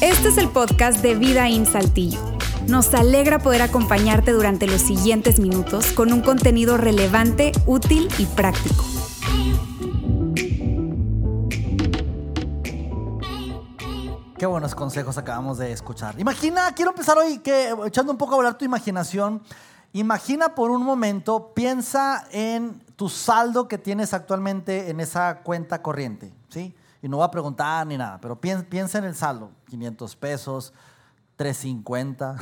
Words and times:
Este 0.00 0.28
es 0.28 0.38
el 0.38 0.48
podcast 0.48 1.02
de 1.02 1.14
Vida 1.14 1.48
en 1.48 1.66
Saltillo. 1.66 2.20
Nos 2.68 2.94
alegra 2.94 3.38
poder 3.38 3.62
acompañarte 3.62 4.32
durante 4.32 4.66
los 4.66 4.80
siguientes 4.80 5.40
minutos 5.40 5.92
con 5.92 6.12
un 6.12 6.20
contenido 6.20 6.76
relevante, 6.76 7.52
útil 7.66 8.08
y 8.18 8.26
práctico. 8.26 8.84
Qué 14.38 14.46
buenos 14.46 14.74
consejos 14.74 15.16
acabamos 15.16 15.58
de 15.58 15.72
escuchar. 15.72 16.20
Imagina, 16.20 16.72
quiero 16.74 16.90
empezar 16.90 17.16
hoy 17.16 17.38
que, 17.38 17.74
echando 17.86 18.12
un 18.12 18.18
poco 18.18 18.34
a 18.34 18.36
volar 18.36 18.58
tu 18.58 18.64
imaginación. 18.64 19.42
Imagina 19.96 20.54
por 20.54 20.70
un 20.70 20.82
momento, 20.82 21.54
piensa 21.54 22.28
en 22.30 22.80
tu 22.96 23.08
saldo 23.08 23.66
que 23.66 23.78
tienes 23.78 24.12
actualmente 24.12 24.90
en 24.90 25.00
esa 25.00 25.38
cuenta 25.38 25.80
corriente, 25.80 26.34
¿sí? 26.50 26.76
Y 27.00 27.08
no 27.08 27.16
voy 27.16 27.24
a 27.24 27.30
preguntar 27.30 27.86
ni 27.86 27.96
nada, 27.96 28.20
pero 28.20 28.38
piensa 28.38 28.98
en 28.98 29.04
el 29.04 29.14
saldo, 29.14 29.52
500 29.70 30.16
pesos, 30.16 30.74
350, 31.36 32.36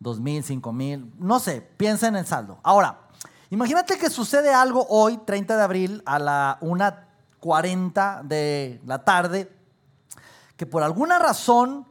2000, 0.00 0.42
5000, 0.42 1.12
no 1.18 1.38
sé, 1.38 1.60
piensa 1.60 2.08
en 2.08 2.16
el 2.16 2.24
saldo. 2.24 2.58
Ahora, 2.62 2.98
imagínate 3.50 3.98
que 3.98 4.08
sucede 4.08 4.50
algo 4.54 4.86
hoy, 4.88 5.18
30 5.18 5.54
de 5.54 5.62
abril, 5.62 6.02
a 6.06 6.18
la 6.18 6.58
1.40 6.62 8.22
de 8.22 8.80
la 8.86 9.04
tarde, 9.04 9.54
que 10.56 10.64
por 10.64 10.82
alguna 10.82 11.18
razón 11.18 11.86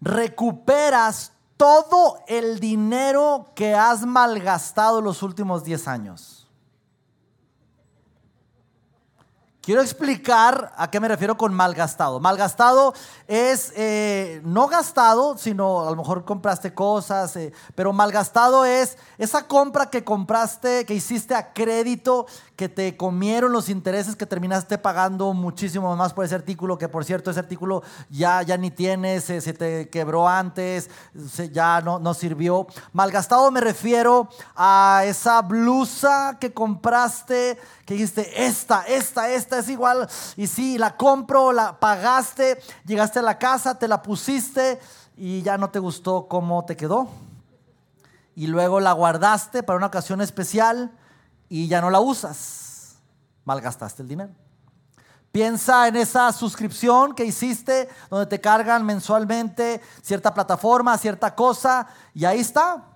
recuperas 0.00 1.34
todo 1.60 2.16
el 2.26 2.58
dinero 2.58 3.50
que 3.54 3.74
has 3.74 4.06
malgastado 4.06 5.02
los 5.02 5.22
últimos 5.22 5.62
10 5.62 5.88
años. 5.88 6.39
Quiero 9.62 9.82
explicar 9.82 10.72
a 10.74 10.90
qué 10.90 11.00
me 11.00 11.08
refiero 11.08 11.36
con 11.36 11.52
malgastado. 11.52 12.18
Malgastado 12.18 12.94
es 13.28 13.74
eh, 13.76 14.40
no 14.42 14.68
gastado, 14.68 15.36
sino 15.36 15.86
a 15.86 15.90
lo 15.90 15.96
mejor 15.96 16.24
compraste 16.24 16.72
cosas, 16.72 17.36
eh, 17.36 17.52
pero 17.74 17.92
malgastado 17.92 18.64
es 18.64 18.96
esa 19.18 19.46
compra 19.46 19.90
que 19.90 20.02
compraste, 20.02 20.86
que 20.86 20.94
hiciste 20.94 21.34
a 21.34 21.52
crédito, 21.52 22.26
que 22.56 22.70
te 22.70 22.96
comieron 22.96 23.52
los 23.52 23.68
intereses, 23.68 24.16
que 24.16 24.24
terminaste 24.24 24.78
pagando 24.78 25.34
muchísimo 25.34 25.94
más 25.94 26.14
por 26.14 26.24
ese 26.24 26.36
artículo, 26.36 26.78
que 26.78 26.88
por 26.88 27.04
cierto 27.04 27.30
ese 27.30 27.40
artículo 27.40 27.82
ya, 28.08 28.40
ya 28.40 28.56
ni 28.56 28.70
tienes, 28.70 29.24
se, 29.24 29.52
te 29.52 29.90
quebró 29.90 30.26
antes, 30.26 30.88
ya 31.52 31.82
no, 31.82 31.98
no 31.98 32.14
sirvió. 32.14 32.66
Malgastado 32.94 33.50
me 33.50 33.60
refiero 33.60 34.30
a 34.56 35.02
esa 35.04 35.42
blusa 35.42 36.38
que 36.40 36.54
compraste 36.54 37.58
que 37.90 37.94
dijiste, 37.94 38.46
esta, 38.46 38.82
esta, 38.86 39.28
esta 39.30 39.58
es 39.58 39.68
igual, 39.68 40.08
y 40.36 40.46
sí, 40.46 40.78
la 40.78 40.96
compro, 40.96 41.50
la 41.50 41.80
pagaste, 41.80 42.62
llegaste 42.86 43.18
a 43.18 43.22
la 43.22 43.36
casa, 43.36 43.80
te 43.80 43.88
la 43.88 44.00
pusiste 44.00 44.78
y 45.16 45.42
ya 45.42 45.58
no 45.58 45.70
te 45.70 45.80
gustó 45.80 46.28
cómo 46.28 46.64
te 46.64 46.76
quedó. 46.76 47.08
Y 48.36 48.46
luego 48.46 48.78
la 48.78 48.92
guardaste 48.92 49.64
para 49.64 49.76
una 49.76 49.88
ocasión 49.88 50.20
especial 50.20 50.92
y 51.48 51.66
ya 51.66 51.80
no 51.80 51.90
la 51.90 51.98
usas. 51.98 52.94
Malgastaste 53.44 54.02
el 54.02 54.08
dinero. 54.08 54.30
Piensa 55.32 55.88
en 55.88 55.96
esa 55.96 56.32
suscripción 56.32 57.12
que 57.12 57.24
hiciste 57.24 57.88
donde 58.08 58.26
te 58.26 58.40
cargan 58.40 58.86
mensualmente 58.86 59.80
cierta 60.00 60.32
plataforma, 60.32 60.96
cierta 60.96 61.34
cosa, 61.34 61.88
y 62.14 62.24
ahí 62.24 62.38
está. 62.38 62.89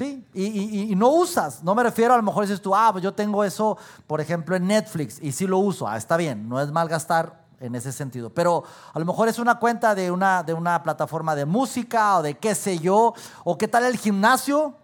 ¿Sí? 0.00 0.24
Y, 0.32 0.96
no 0.96 1.10
usas, 1.10 1.62
no 1.62 1.74
me 1.74 1.82
refiero 1.82 2.14
a 2.14 2.16
lo 2.16 2.22
mejor 2.22 2.44
dices 2.44 2.62
tú, 2.62 2.74
ah, 2.74 2.88
pues 2.90 3.04
yo 3.04 3.12
tengo 3.12 3.44
eso, 3.44 3.76
por 4.06 4.22
ejemplo, 4.22 4.56
en 4.56 4.66
Netflix 4.66 5.18
y 5.20 5.30
sí 5.32 5.46
lo 5.46 5.58
uso, 5.58 5.86
ah, 5.86 5.98
está 5.98 6.16
bien, 6.16 6.48
no 6.48 6.58
es 6.58 6.72
mal 6.72 6.88
gastar 6.88 7.44
en 7.60 7.74
ese 7.74 7.92
sentido, 7.92 8.30
pero 8.30 8.64
a 8.94 8.98
lo 8.98 9.04
mejor 9.04 9.28
es 9.28 9.38
una 9.38 9.58
cuenta 9.58 9.94
de 9.94 10.10
una, 10.10 10.42
de 10.42 10.54
una 10.54 10.82
plataforma 10.82 11.34
de 11.34 11.44
música 11.44 12.16
o 12.16 12.22
de 12.22 12.38
qué 12.38 12.54
sé 12.54 12.78
yo, 12.78 13.12
o 13.44 13.58
qué 13.58 13.68
tal 13.68 13.84
el 13.84 13.98
gimnasio, 13.98 14.74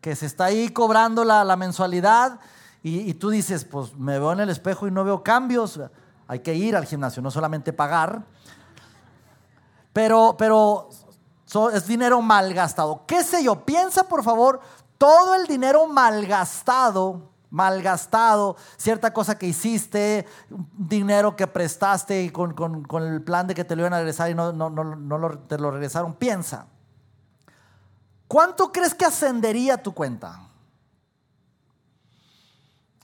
que 0.00 0.16
se 0.16 0.24
está 0.24 0.46
ahí 0.46 0.70
cobrando 0.70 1.22
la, 1.22 1.56
mensualidad 1.56 2.40
y, 2.82 3.00
y 3.00 3.12
tú 3.12 3.28
dices, 3.28 3.66
pues 3.66 3.94
me 3.94 4.18
veo 4.18 4.32
en 4.32 4.40
el 4.40 4.48
espejo 4.48 4.88
y 4.88 4.90
no 4.90 5.04
veo 5.04 5.22
cambios, 5.22 5.78
hay 6.26 6.38
que 6.38 6.54
ir 6.54 6.76
al 6.76 6.86
gimnasio, 6.86 7.20
no 7.20 7.30
solamente 7.30 7.74
pagar. 7.74 8.22
Pero, 9.92 10.36
pero 10.38 10.88
es 11.72 11.86
dinero 11.86 12.20
malgastado. 12.20 13.04
¿Qué 13.06 13.24
sé 13.24 13.42
yo? 13.42 13.64
Piensa 13.64 14.04
por 14.04 14.22
favor 14.22 14.60
todo 14.98 15.34
el 15.34 15.46
dinero 15.46 15.86
malgastado, 15.86 17.30
malgastado, 17.50 18.56
cierta 18.76 19.12
cosa 19.12 19.38
que 19.38 19.46
hiciste, 19.46 20.26
dinero 20.76 21.36
que 21.36 21.46
prestaste 21.46 22.22
y 22.22 22.30
con, 22.30 22.54
el 23.02 23.22
plan 23.22 23.46
de 23.46 23.54
que 23.54 23.64
te 23.64 23.74
lo 23.74 23.82
iban 23.82 23.94
a 23.94 23.98
regresar 23.98 24.30
y 24.30 24.34
no, 24.34 24.52
no, 24.52 25.38
te 25.48 25.58
lo 25.58 25.70
regresaron. 25.70 26.14
Piensa. 26.14 26.66
¿Cuánto 28.28 28.70
crees 28.70 28.94
que 28.94 29.04
ascendería 29.04 29.82
tu 29.82 29.92
cuenta? 29.92 30.38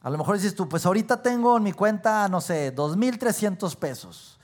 A 0.02 0.10
lo 0.10 0.18
mejor 0.18 0.36
dices 0.36 0.54
tú, 0.54 0.68
pues 0.68 0.86
ahorita 0.86 1.20
tengo 1.20 1.56
en 1.56 1.64
mi 1.64 1.72
cuenta, 1.72 2.28
no 2.28 2.40
sé, 2.40 2.72
2.300 2.72 3.74
pesos. 3.74 4.38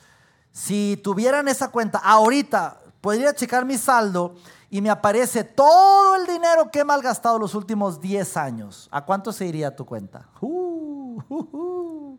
Si 0.51 1.01
tuvieran 1.05 1.47
esa 1.47 1.69
cuenta 1.69 1.99
ahorita, 1.99 2.82
podría 3.03 3.35
checar 3.35 3.67
mi 3.67 3.77
saldo 3.77 4.37
y 4.71 4.81
me 4.81 4.89
aparece 4.89 5.45
todo 5.45 6.17
el 6.17 6.27
dinero 6.27 6.71
que 6.71 6.81
he 6.81 6.85
malgastado 6.85 7.39
los 7.39 7.55
últimos 7.55 8.01
10 8.01 8.39
años. 8.39 8.89
¿A 8.91 9.05
cuánto 9.05 9.31
se 9.33 9.45
iría 9.45 9.77
tu 9.77 9.85
cuenta? 9.85 10.31
Uh, 10.41 11.21
uh, 11.29 11.49
uh. 11.53 12.19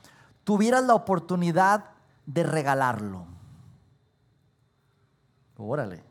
tuvieras 0.45 0.85
la 0.85 0.95
oportunidad 0.95 1.85
de 2.27 2.43
regalarlo. 2.43 3.27
Órale. 5.57 6.11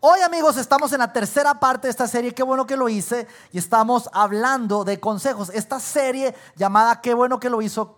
Hoy 0.00 0.20
amigos 0.20 0.56
estamos 0.56 0.92
en 0.92 1.00
la 1.00 1.12
tercera 1.12 1.58
parte 1.58 1.88
de 1.88 1.90
esta 1.90 2.06
serie, 2.06 2.32
qué 2.32 2.44
bueno 2.44 2.68
que 2.68 2.76
lo 2.76 2.88
hice, 2.88 3.26
y 3.50 3.58
estamos 3.58 4.08
hablando 4.12 4.84
de 4.84 5.00
consejos. 5.00 5.50
Esta 5.50 5.80
serie 5.80 6.36
llamada 6.54 7.00
qué 7.00 7.14
bueno 7.14 7.40
que 7.40 7.50
lo 7.50 7.60
hizo, 7.62 7.96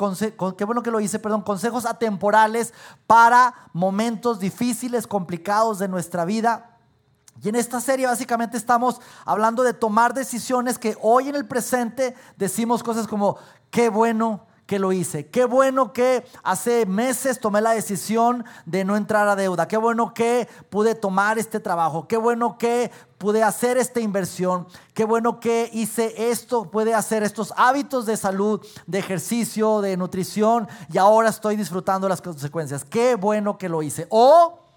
qué 0.57 0.65
bueno 0.65 0.83
que 0.83 0.91
lo 0.91 1.01
hice, 1.01 1.19
perdón, 1.19 1.43
consejos 1.43 1.84
atemporales 1.84 2.72
para 3.07 3.55
momentos 3.75 4.41
difíciles, 4.41 5.07
complicados 5.07 5.78
de 5.78 5.89
nuestra 5.89 6.25
vida. 6.25 6.69
Y 7.43 7.49
en 7.49 7.55
esta 7.55 7.81
serie 7.81 8.06
básicamente 8.06 8.56
estamos 8.56 9.01
hablando 9.25 9.62
de 9.62 9.73
tomar 9.73 10.12
decisiones 10.12 10.78
que 10.78 10.97
hoy 11.01 11.28
en 11.28 11.37
el 11.37 11.47
presente 11.47 12.15
decimos 12.37 12.83
cosas 12.83 13.06
como, 13.06 13.39
qué 13.71 13.89
bueno 13.89 14.47
que 14.67 14.78
lo 14.78 14.93
hice, 14.93 15.27
qué 15.27 15.47
bueno 15.47 15.93
que 15.93 16.25
hace 16.45 16.87
meses 16.87 17.41
tomé 17.41 17.61
la 17.61 17.73
decisión 17.73 18.45
de 18.67 18.84
no 18.84 18.97
entrar 18.97 19.27
a 19.27 19.34
deuda, 19.34 19.67
qué 19.67 19.77
bueno 19.77 20.15
que 20.15 20.49
pude 20.69 20.95
tomar 20.95 21.41
este 21.41 21.59
trabajo, 21.59 22.06
qué 22.06 22.17
bueno 22.17 22.56
que 22.56 22.93
pude 23.19 23.43
hacer 23.43 23.78
esta 23.78 23.99
inversión, 23.99 24.69
qué 24.95 25.05
bueno 25.05 25.41
que 25.41 25.71
hice 25.72 26.31
esto, 26.31 26.71
pude 26.71 26.95
hacer 26.95 27.25
estos 27.25 27.53
hábitos 27.57 28.07
de 28.07 28.17
salud, 28.17 28.65
de 28.87 28.99
ejercicio, 29.01 29.81
de 29.81 29.97
nutrición 29.97 30.69
y 30.93 30.99
ahora 30.99 31.31
estoy 31.31 31.57
disfrutando 31.57 32.09
las 32.09 32.22
consecuencias, 32.22 32.84
qué 32.84 33.17
bueno 33.17 33.59
que 33.59 33.69
lo 33.69 33.83
hice. 33.83 34.07
O 34.11 34.69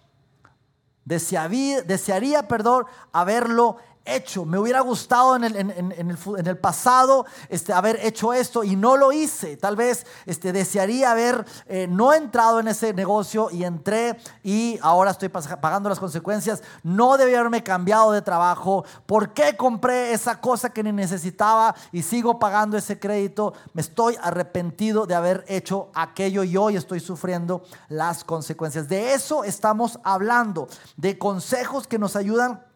Desearía, 1.06 1.82
desearía, 1.82 2.48
perdón, 2.48 2.86
haberlo 3.12 3.78
hecho. 4.06 4.46
Me 4.46 4.58
hubiera 4.58 4.82
gustado 4.82 5.36
en 5.36 5.44
el, 5.44 5.56
en, 5.56 6.48
el, 6.48 6.58
pasado 6.58 7.26
este, 7.50 7.74
haber 7.74 8.00
hecho 8.06 8.34
esto 8.34 8.64
y 8.64 8.76
no 8.76 8.98
lo 8.98 9.12
hice. 9.12 9.58
Tal 9.58 9.76
vez 9.76 10.06
este, 10.26 10.52
desearía 10.52 11.12
haber 11.12 11.46
eh, 11.68 11.88
no 11.90 12.14
entrado 12.14 12.60
en 12.60 12.68
ese 12.68 12.94
negocio 12.94 13.50
y 13.52 13.64
entré 13.64 14.18
y 14.44 14.78
ahora 14.82 15.12
estoy 15.12 15.30
pagando 15.30 15.90
las 15.90 16.00
consecuencias. 16.00 16.64
No 16.84 17.18
debía 17.18 17.40
haberme 17.40 17.64
cambiado 17.64 18.12
de 18.12 18.22
trabajo. 18.22 18.84
¿Por 19.06 19.34
qué 19.34 19.56
compré 19.56 20.12
esa 20.14 20.42
cosa 20.42 20.70
que 20.70 20.84
ni 20.84 20.92
necesitaba 20.92 21.76
y 21.92 22.04
sigo 22.04 22.40
pagando 22.40 22.78
ese 22.78 23.00
crédito? 23.00 23.54
Me 23.74 23.82
estoy 23.82 24.18
arrepentido 24.22 25.06
de 25.06 25.16
haber 25.16 25.46
hecho 25.48 25.90
aquello 25.94 26.44
y 26.44 26.58
hoy 26.58 26.76
estoy 26.76 27.00
sufriendo 27.00 27.64
las 27.88 28.24
consecuencias. 28.24 28.88
De 28.90 29.14
eso 29.14 29.44
estamos 29.44 30.00
hablando, 30.04 30.68
de 30.98 31.18
consejos 31.18 31.88
que 31.88 32.00
nos 32.00 32.16
ayudan 32.16 32.73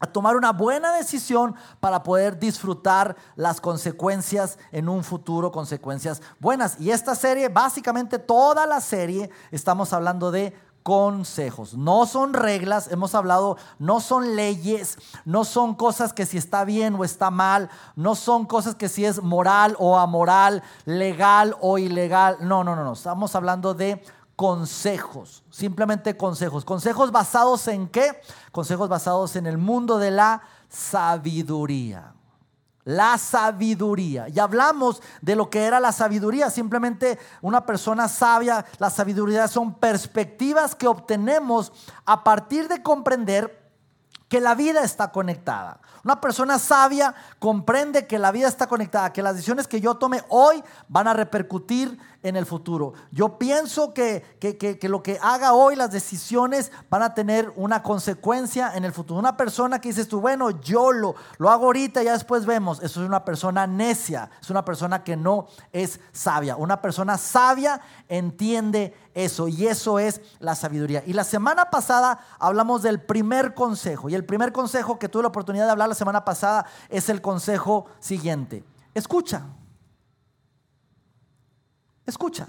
a 0.00 0.06
tomar 0.06 0.34
una 0.36 0.52
buena 0.52 0.92
decisión 0.94 1.54
para 1.78 2.02
poder 2.02 2.38
disfrutar 2.38 3.16
las 3.36 3.60
consecuencias 3.60 4.58
en 4.72 4.88
un 4.88 5.04
futuro, 5.04 5.52
consecuencias 5.52 6.22
buenas. 6.40 6.80
Y 6.80 6.90
esta 6.90 7.14
serie, 7.14 7.48
básicamente 7.48 8.18
toda 8.18 8.66
la 8.66 8.80
serie, 8.80 9.30
estamos 9.50 9.92
hablando 9.92 10.30
de 10.30 10.54
consejos. 10.82 11.74
No 11.74 12.06
son 12.06 12.32
reglas, 12.32 12.90
hemos 12.90 13.14
hablado, 13.14 13.58
no 13.78 14.00
son 14.00 14.36
leyes, 14.36 14.96
no 15.26 15.44
son 15.44 15.74
cosas 15.74 16.14
que 16.14 16.24
si 16.24 16.38
está 16.38 16.64
bien 16.64 16.94
o 16.94 17.04
está 17.04 17.30
mal, 17.30 17.68
no 17.96 18.14
son 18.14 18.46
cosas 18.46 18.74
que 18.74 18.88
si 18.88 19.04
es 19.04 19.22
moral 19.22 19.76
o 19.78 19.98
amoral, 19.98 20.62
legal 20.86 21.56
o 21.60 21.76
ilegal. 21.76 22.38
No, 22.40 22.64
no, 22.64 22.74
no, 22.74 22.84
no. 22.84 22.94
Estamos 22.94 23.34
hablando 23.34 23.74
de 23.74 24.02
consejos, 24.40 25.44
simplemente 25.50 26.16
consejos. 26.16 26.64
Consejos 26.64 27.12
basados 27.12 27.68
en 27.68 27.86
qué? 27.86 28.22
Consejos 28.52 28.88
basados 28.88 29.36
en 29.36 29.46
el 29.46 29.58
mundo 29.58 29.98
de 29.98 30.10
la 30.10 30.40
sabiduría. 30.70 32.14
La 32.84 33.18
sabiduría. 33.18 34.30
Y 34.30 34.38
hablamos 34.38 35.02
de 35.20 35.36
lo 35.36 35.50
que 35.50 35.64
era 35.64 35.78
la 35.78 35.92
sabiduría. 35.92 36.48
Simplemente 36.48 37.18
una 37.42 37.66
persona 37.66 38.08
sabia, 38.08 38.64
la 38.78 38.88
sabiduría 38.88 39.46
son 39.46 39.74
perspectivas 39.74 40.74
que 40.74 40.86
obtenemos 40.86 41.70
a 42.06 42.24
partir 42.24 42.66
de 42.66 42.82
comprender 42.82 43.59
que 44.30 44.40
la 44.40 44.54
vida 44.54 44.84
está 44.84 45.10
conectada. 45.10 45.80
Una 46.04 46.20
persona 46.20 46.60
sabia 46.60 47.14
comprende 47.40 48.06
que 48.06 48.16
la 48.16 48.30
vida 48.30 48.46
está 48.46 48.68
conectada, 48.68 49.12
que 49.12 49.24
las 49.24 49.34
decisiones 49.34 49.66
que 49.66 49.80
yo 49.80 49.96
tome 49.96 50.22
hoy 50.28 50.62
van 50.88 51.08
a 51.08 51.14
repercutir 51.14 51.98
en 52.22 52.36
el 52.36 52.46
futuro. 52.46 52.92
Yo 53.10 53.38
pienso 53.38 53.92
que, 53.92 54.22
que, 54.38 54.88
lo 54.88 55.02
que 55.02 55.18
haga 55.20 55.52
hoy, 55.52 55.74
las 55.74 55.90
decisiones 55.90 56.70
van 56.88 57.02
a 57.02 57.12
tener 57.12 57.52
una 57.56 57.82
consecuencia 57.82 58.72
en 58.76 58.84
el 58.84 58.92
futuro. 58.92 59.18
Una 59.18 59.36
persona 59.36 59.80
que 59.80 59.88
dices 59.88 60.06
tú, 60.06 60.20
bueno, 60.20 60.50
yo 60.60 60.92
lo, 60.92 61.16
lo 61.38 61.50
hago 61.50 61.66
ahorita, 61.66 62.00
ya 62.04 62.12
después 62.12 62.46
vemos. 62.46 62.80
Eso 62.82 63.02
es 63.02 63.08
una 63.08 63.24
persona 63.24 63.66
necia, 63.66 64.30
es 64.40 64.48
una 64.48 64.64
persona 64.64 65.02
que 65.02 65.16
no 65.16 65.48
es 65.72 65.98
sabia. 66.12 66.54
Una 66.54 66.80
persona 66.80 67.18
sabia 67.18 67.80
entiende 68.08 68.94
eso 69.14 69.48
y 69.48 69.66
eso 69.66 69.98
es 69.98 70.20
la 70.38 70.54
sabiduría. 70.54 71.02
Y 71.06 71.12
la 71.12 71.24
semana 71.24 71.70
pasada 71.70 72.20
hablamos 72.38 72.82
del 72.82 73.00
primer 73.00 73.54
consejo 73.54 74.08
y 74.08 74.14
el 74.14 74.24
primer 74.24 74.52
consejo 74.52 74.98
que 74.98 75.08
tuve 75.08 75.22
la 75.22 75.28
oportunidad 75.28 75.66
de 75.66 75.72
hablar 75.72 75.88
la 75.88 75.94
semana 75.94 76.24
pasada 76.24 76.66
es 76.88 77.08
el 77.08 77.20
consejo 77.20 77.86
siguiente. 77.98 78.64
Escucha. 78.94 79.42
Escucha. 82.06 82.48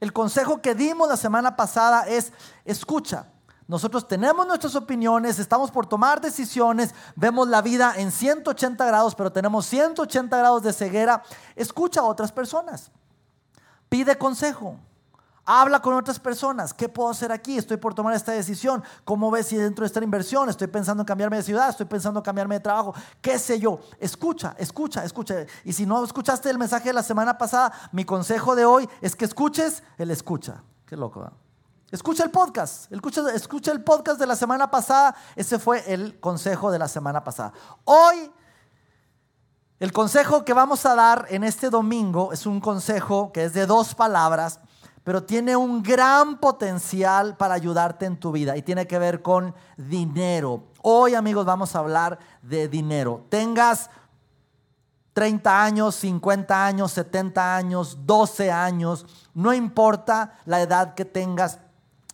El 0.00 0.12
consejo 0.12 0.60
que 0.60 0.74
dimos 0.74 1.08
la 1.08 1.16
semana 1.16 1.56
pasada 1.56 2.06
es 2.06 2.32
escucha. 2.64 3.26
Nosotros 3.68 4.06
tenemos 4.06 4.46
nuestras 4.46 4.76
opiniones, 4.76 5.40
estamos 5.40 5.72
por 5.72 5.86
tomar 5.86 6.20
decisiones, 6.20 6.94
vemos 7.16 7.48
la 7.48 7.62
vida 7.62 7.94
en 7.96 8.12
180 8.12 8.84
grados, 8.86 9.16
pero 9.16 9.32
tenemos 9.32 9.66
180 9.66 10.36
grados 10.36 10.62
de 10.62 10.72
ceguera. 10.72 11.22
Escucha 11.56 12.00
a 12.00 12.04
otras 12.04 12.30
personas. 12.30 12.92
Pide 13.88 14.16
consejo. 14.16 14.78
Habla 15.48 15.80
con 15.80 15.94
otras 15.94 16.18
personas. 16.18 16.74
¿Qué 16.74 16.88
puedo 16.88 17.08
hacer 17.08 17.30
aquí? 17.30 17.56
Estoy 17.56 17.76
por 17.76 17.94
tomar 17.94 18.14
esta 18.14 18.32
decisión. 18.32 18.82
¿Cómo 19.04 19.30
ves 19.30 19.46
si 19.46 19.56
dentro 19.56 19.84
de 19.84 19.86
esta 19.86 20.02
inversión? 20.02 20.48
Estoy 20.48 20.66
pensando 20.66 21.02
en 21.02 21.06
cambiarme 21.06 21.36
de 21.36 21.44
ciudad. 21.44 21.68
Estoy 21.68 21.86
pensando 21.86 22.18
en 22.18 22.24
cambiarme 22.24 22.56
de 22.56 22.60
trabajo. 22.60 22.92
¿Qué 23.20 23.38
sé 23.38 23.60
yo? 23.60 23.78
Escucha, 24.00 24.56
escucha, 24.58 25.04
escucha. 25.04 25.46
Y 25.64 25.72
si 25.72 25.86
no 25.86 26.02
escuchaste 26.02 26.50
el 26.50 26.58
mensaje 26.58 26.88
de 26.88 26.94
la 26.94 27.04
semana 27.04 27.38
pasada, 27.38 27.72
mi 27.92 28.04
consejo 28.04 28.56
de 28.56 28.64
hoy 28.64 28.88
es 29.00 29.14
que 29.14 29.24
escuches 29.24 29.84
el 29.98 30.10
escucha. 30.10 30.64
Qué 30.84 30.96
loco. 30.96 31.30
Escucha 31.92 32.24
el 32.24 32.32
podcast. 32.32 32.90
Escucha, 32.90 33.30
escucha 33.32 33.70
el 33.70 33.84
podcast 33.84 34.18
de 34.18 34.26
la 34.26 34.34
semana 34.34 34.68
pasada. 34.68 35.14
Ese 35.36 35.60
fue 35.60 35.84
el 35.92 36.18
consejo 36.18 36.72
de 36.72 36.80
la 36.80 36.88
semana 36.88 37.22
pasada. 37.22 37.52
Hoy 37.84 38.32
el 39.78 39.92
consejo 39.92 40.44
que 40.44 40.54
vamos 40.54 40.86
a 40.86 40.96
dar 40.96 41.26
en 41.28 41.44
este 41.44 41.70
domingo 41.70 42.32
es 42.32 42.46
un 42.46 42.60
consejo 42.60 43.30
que 43.30 43.44
es 43.44 43.52
de 43.52 43.66
dos 43.66 43.94
palabras 43.94 44.58
pero 45.06 45.22
tiene 45.22 45.54
un 45.54 45.84
gran 45.84 46.38
potencial 46.38 47.36
para 47.36 47.54
ayudarte 47.54 48.06
en 48.06 48.16
tu 48.16 48.32
vida 48.32 48.56
y 48.56 48.62
tiene 48.62 48.88
que 48.88 48.98
ver 48.98 49.22
con 49.22 49.54
dinero. 49.76 50.64
Hoy 50.82 51.14
amigos 51.14 51.46
vamos 51.46 51.76
a 51.76 51.78
hablar 51.78 52.18
de 52.42 52.66
dinero. 52.66 53.24
Tengas 53.28 53.88
30 55.12 55.62
años, 55.62 55.94
50 55.94 56.66
años, 56.66 56.90
70 56.90 57.56
años, 57.56 57.98
12 58.04 58.50
años, 58.50 59.06
no 59.32 59.54
importa 59.54 60.40
la 60.44 60.60
edad 60.60 60.94
que 60.94 61.04
tengas, 61.04 61.60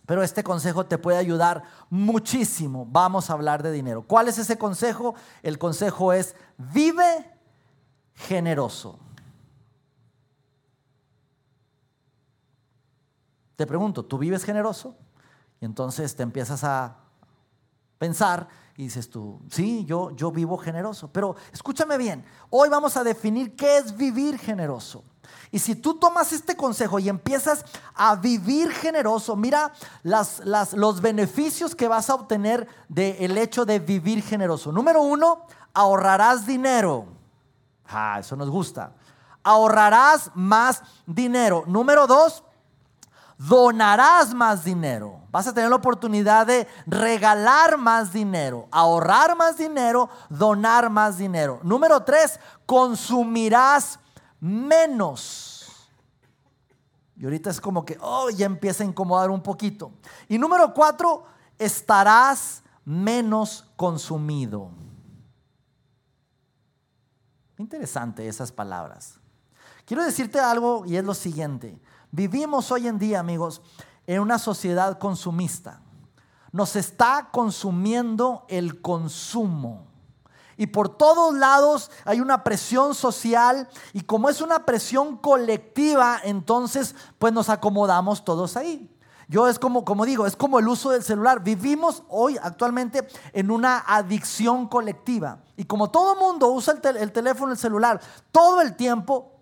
pero 0.05 0.21
este 0.21 0.43
consejo 0.43 0.85
te 0.85 0.99
puede 0.99 1.17
ayudar 1.17 1.63
muchísimo. 1.89 2.85
Vamos 2.87 3.31
a 3.31 3.33
hablar 3.33 3.63
de 3.63 3.71
dinero. 3.71 4.03
¿Cuál 4.03 4.27
es 4.27 4.37
ese 4.37 4.59
consejo? 4.59 5.15
El 5.41 5.57
consejo 5.57 6.13
es 6.13 6.35
vive 6.59 7.27
generoso. 8.13 8.99
Te 13.55 13.67
pregunto, 13.67 14.03
¿tú 14.03 14.17
vives 14.17 14.43
generoso? 14.43 14.95
Y 15.61 15.65
entonces 15.65 16.15
te 16.15 16.23
empiezas 16.23 16.63
a 16.63 16.97
pensar 17.97 18.47
y 18.75 18.83
dices 18.83 19.09
tú, 19.09 19.39
sí, 19.49 19.85
yo, 19.85 20.11
yo 20.11 20.31
vivo 20.31 20.57
generoso. 20.57 21.09
Pero 21.11 21.35
escúchame 21.51 21.97
bien, 21.97 22.25
hoy 22.49 22.69
vamos 22.69 22.97
a 22.97 23.03
definir 23.03 23.55
qué 23.55 23.77
es 23.77 23.95
vivir 23.95 24.37
generoso. 24.37 25.03
Y 25.51 25.59
si 25.59 25.75
tú 25.75 25.93
tomas 25.95 26.33
este 26.33 26.57
consejo 26.57 26.97
y 26.97 27.09
empiezas 27.09 27.63
a 27.93 28.15
vivir 28.15 28.71
generoso, 28.71 29.35
mira 29.35 29.71
las, 30.01 30.41
los 30.73 30.99
beneficios 30.99 31.75
que 31.75 31.87
vas 31.87 32.09
a 32.09 32.15
obtener 32.15 32.67
del 32.89 33.37
hecho 33.37 33.63
de 33.63 33.79
vivir 33.79 34.23
generoso. 34.23 34.71
Número 34.71 35.03
uno, 35.03 35.45
ahorrarás 35.73 36.47
dinero. 36.47 37.05
Ah, 37.87 38.17
eso 38.19 38.35
nos 38.35 38.49
gusta. 38.49 38.93
Ahorrarás 39.43 40.31
más 40.33 40.81
dinero. 41.05 41.63
Número 41.67 42.07
dos, 42.07 42.43
donarás 43.47 44.33
más 44.33 44.63
dinero. 44.63 45.21
Vas 45.31 45.47
a 45.47 45.53
tener 45.53 45.69
la 45.69 45.75
oportunidad 45.75 46.47
de 46.47 46.67
regalar 46.85 47.77
más 47.77 48.13
dinero, 48.13 48.67
ahorrar 48.71 49.35
más 49.35 49.57
dinero, 49.57 50.09
donar 50.29 50.89
más 50.89 51.17
dinero. 51.17 51.59
Número 51.63 52.03
tres, 52.03 52.39
consumirás 52.65 53.99
menos. 54.39 55.89
Y 57.15 57.25
ahorita 57.25 57.49
es 57.49 57.59
como 57.59 57.85
que, 57.85 57.97
oh, 58.01 58.29
ya 58.29 58.45
empieza 58.45 58.83
a 58.83 58.87
incomodar 58.87 59.29
un 59.29 59.41
poquito. 59.41 59.91
Y 60.27 60.37
número 60.37 60.73
cuatro, 60.73 61.25
estarás 61.57 62.63
menos 62.85 63.65
consumido. 63.75 64.71
Interesante 67.57 68.27
esas 68.27 68.51
palabras. 68.51 69.19
Quiero 69.85 70.03
decirte 70.03 70.39
algo 70.39 70.85
y 70.85 70.95
es 70.95 71.03
lo 71.03 71.13
siguiente. 71.13 71.79
Vivimos 72.15 72.71
hoy 72.71 72.87
en 72.87 72.99
día, 72.99 73.19
amigos, 73.19 73.63
en 74.05 74.21
una 74.21 74.37
sociedad 74.37 74.99
consumista. 74.99 75.81
Nos 76.51 76.75
está 76.75 77.29
consumiendo 77.31 78.45
el 78.49 78.83
consumo. 78.83 79.87
Y 80.55 80.67
por 80.67 80.89
todos 80.89 81.33
lados 81.33 81.89
hay 82.05 82.21
una 82.21 82.43
presión 82.43 82.93
social 82.93 83.67
y 83.93 84.01
como 84.01 84.29
es 84.29 84.41
una 84.41 84.63
presión 84.63 85.17
colectiva, 85.17 86.19
entonces 86.23 86.93
pues 87.17 87.33
nos 87.33 87.49
acomodamos 87.49 88.23
todos 88.23 88.57
ahí. 88.57 88.95
Yo 89.27 89.47
es 89.47 89.57
como, 89.57 89.83
como 89.83 90.05
digo, 90.05 90.27
es 90.27 90.35
como 90.35 90.59
el 90.59 90.67
uso 90.67 90.91
del 90.91 91.01
celular. 91.01 91.43
Vivimos 91.43 92.03
hoy 92.09 92.37
actualmente 92.43 93.07
en 93.31 93.49
una 93.49 93.79
adicción 93.87 94.67
colectiva. 94.67 95.39
Y 95.57 95.65
como 95.65 95.89
todo 95.89 96.15
mundo 96.15 96.49
usa 96.49 96.75
el, 96.83 96.97
el 96.97 97.11
teléfono, 97.11 97.53
el 97.53 97.57
celular, 97.57 97.99
todo 98.31 98.61
el 98.61 98.75
tiempo, 98.75 99.32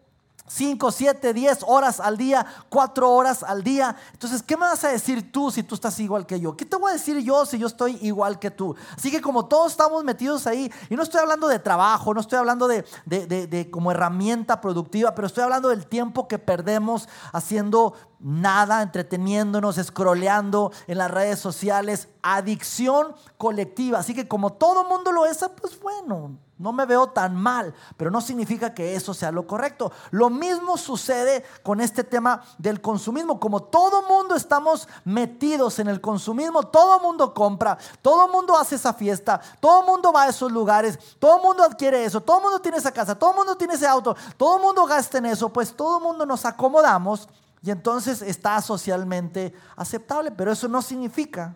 5, 0.48 0.92
7, 0.92 1.34
10 1.34 1.60
horas 1.68 2.00
al 2.00 2.18
día, 2.18 2.46
4 2.70 3.10
horas 3.10 3.44
al 3.44 3.64
día. 3.64 3.96
Entonces, 4.14 4.44
¿qué 4.44 4.58
me 4.58 4.66
vas 4.66 4.84
a 4.84 4.90
decir 4.90 5.32
tú 5.32 5.50
si 5.50 5.64
tú 5.64 5.76
estás 5.76 6.00
igual 6.00 6.26
que 6.26 6.40
yo? 6.40 6.58
¿Qué 6.58 6.66
te 6.66 6.76
voy 6.76 6.92
a 6.92 6.94
decir 6.94 7.18
yo 7.20 7.46
si 7.46 7.58
yo 7.58 7.68
estoy 7.68 7.98
igual 8.02 8.38
que 8.38 8.52
tú? 8.52 8.76
Así 8.98 9.10
que 9.12 9.22
como 9.22 9.46
todos 9.46 9.72
estamos 9.72 10.04
metidos 10.04 10.48
ahí, 10.48 10.72
y 10.90 10.96
no 10.96 11.04
estoy 11.04 11.22
hablando 11.22 11.48
de 11.48 11.60
trabajo, 11.60 12.14
no 12.14 12.20
estoy 12.20 12.40
hablando 12.40 12.68
de, 12.68 12.84
de 13.06 13.72
como 13.72 13.92
herramienta 13.92 14.60
productiva, 14.60 15.16
pero 15.16 15.28
estoy 15.28 15.44
hablando 15.44 15.70
del 15.70 15.88
tiempo 15.88 16.28
que 16.28 16.38
perdemos 16.38 17.08
haciendo 17.32 17.94
nada, 18.24 18.82
entreteniéndonos, 18.82 19.78
scrolleando 19.78 20.72
en 20.88 20.98
las 20.98 21.12
redes 21.12 21.40
sociales, 21.40 22.08
adicción 22.22 23.16
colectiva. 23.38 24.00
Así 24.00 24.14
que 24.14 24.28
como 24.28 24.54
todo 24.54 24.84
mundo 24.86 25.12
lo 25.12 25.26
es, 25.26 25.40
pues 25.60 25.80
bueno, 25.80 26.38
no 26.62 26.72
me 26.74 26.86
veo 26.86 27.08
tan 27.08 27.36
mal, 27.36 27.74
pero 27.98 28.12
no 28.12 28.22
significa 28.22 28.76
que 28.76 28.96
eso 28.96 29.16
sea 29.16 29.32
lo 29.32 29.48
correcto. 29.48 29.92
Lo 30.12 30.30
mismo 30.30 30.78
sucede 30.78 31.44
con 31.64 31.82
este 31.82 32.04
tema 32.04 32.44
del 32.60 32.82
consumismo. 32.82 33.40
Como 33.40 33.64
todo 33.64 34.04
mundo 34.04 34.36
estamos 34.36 34.88
metidos 35.04 35.80
en 35.80 35.88
el 35.88 36.00
consumismo, 36.00 36.62
todo 36.64 37.00
mundo 37.00 37.34
compra, 37.34 37.80
todo 38.04 38.28
mundo 38.28 38.56
hace 38.56 38.76
esa 38.76 38.94
fiesta, 38.94 39.42
todo 39.60 39.84
mundo 39.88 40.14
va 40.14 40.24
a 40.24 40.30
esos 40.30 40.52
lugares, 40.52 41.00
todo 41.18 41.40
mundo 41.40 41.64
adquiere 41.64 42.06
eso, 42.06 42.22
todo 42.22 42.40
mundo 42.40 42.60
tiene 42.60 42.78
esa 42.78 42.92
casa, 42.92 43.16
todo 43.16 43.34
mundo 43.34 43.56
tiene 43.56 43.74
ese 43.74 43.88
auto, 43.88 44.16
todo 44.38 44.60
mundo 44.60 44.86
gasta 44.86 45.18
en 45.18 45.26
eso, 45.26 45.50
pues 45.50 45.76
todo 45.76 46.00
mundo 46.00 46.28
nos 46.28 46.46
acomodamos 46.46 47.28
y 47.62 47.70
entonces 47.70 48.22
está 48.22 48.60
socialmente 48.62 49.54
aceptable, 49.76 50.32
pero 50.32 50.52
eso 50.52 50.68
no 50.68 50.82
significa 50.82 51.56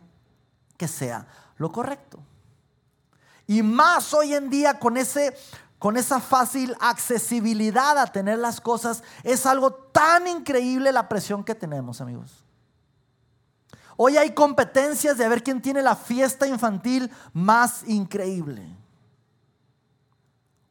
que 0.77 0.87
sea 0.87 1.27
lo 1.57 1.71
correcto. 1.71 2.19
Y 3.47 3.61
más 3.61 4.13
hoy 4.13 4.33
en 4.33 4.49
día 4.49 4.79
con 4.79 4.97
ese 4.97 5.35
con 5.77 5.97
esa 5.97 6.19
fácil 6.19 6.75
accesibilidad 6.79 7.97
a 7.99 8.07
tener 8.07 8.39
las 8.39 8.59
cosas, 8.59 9.03
es 9.23 9.45
algo 9.45 9.71
tan 9.71 10.27
increíble 10.27 10.91
la 10.91 11.07
presión 11.07 11.43
que 11.43 11.53
tenemos, 11.53 12.01
amigos. 12.01 12.43
Hoy 13.97 14.17
hay 14.17 14.33
competencias 14.33 15.17
de 15.17 15.27
ver 15.29 15.43
quién 15.43 15.61
tiene 15.61 15.83
la 15.83 15.95
fiesta 15.95 16.47
infantil 16.47 17.11
más 17.33 17.83
increíble. 17.87 18.67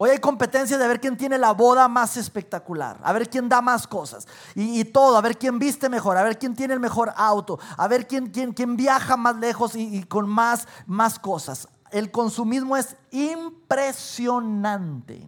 Hoy 0.05 0.11
hay 0.11 0.19
competencia 0.19 0.77
de 0.77 0.87
ver 0.87 1.01
quién 1.01 1.17
tiene 1.17 1.39
la 1.39 1.55
boda 1.55 1.89
más 1.89 2.19
espectacular, 2.19 3.01
a 3.03 3.11
ver 3.15 3.31
quién 3.31 3.49
da 3.49 3.63
más 3.63 3.87
cosas 3.87 4.29
y, 4.55 4.85
todo, 4.85 5.17
a 5.17 5.23
ver 5.23 5.39
quién 5.39 5.59
viste 5.59 5.89
mejor, 5.89 6.19
a 6.19 6.23
ver 6.23 6.39
quién 6.39 6.55
tiene 6.55 6.75
el 6.75 6.81
mejor 6.81 7.15
auto, 7.17 7.59
a 7.79 7.89
ver 7.89 8.07
quién, 8.07 8.27
quién, 8.27 8.53
quién 8.53 8.77
viaja 8.77 9.17
más 9.17 9.37
lejos 9.37 9.75
y, 9.75 10.05
con 10.05 10.29
más, 10.29 10.69
más 10.87 11.19
cosas. 11.19 11.69
El 11.91 12.11
consumismo 12.11 12.77
es 12.77 12.97
impresionante 13.13 15.27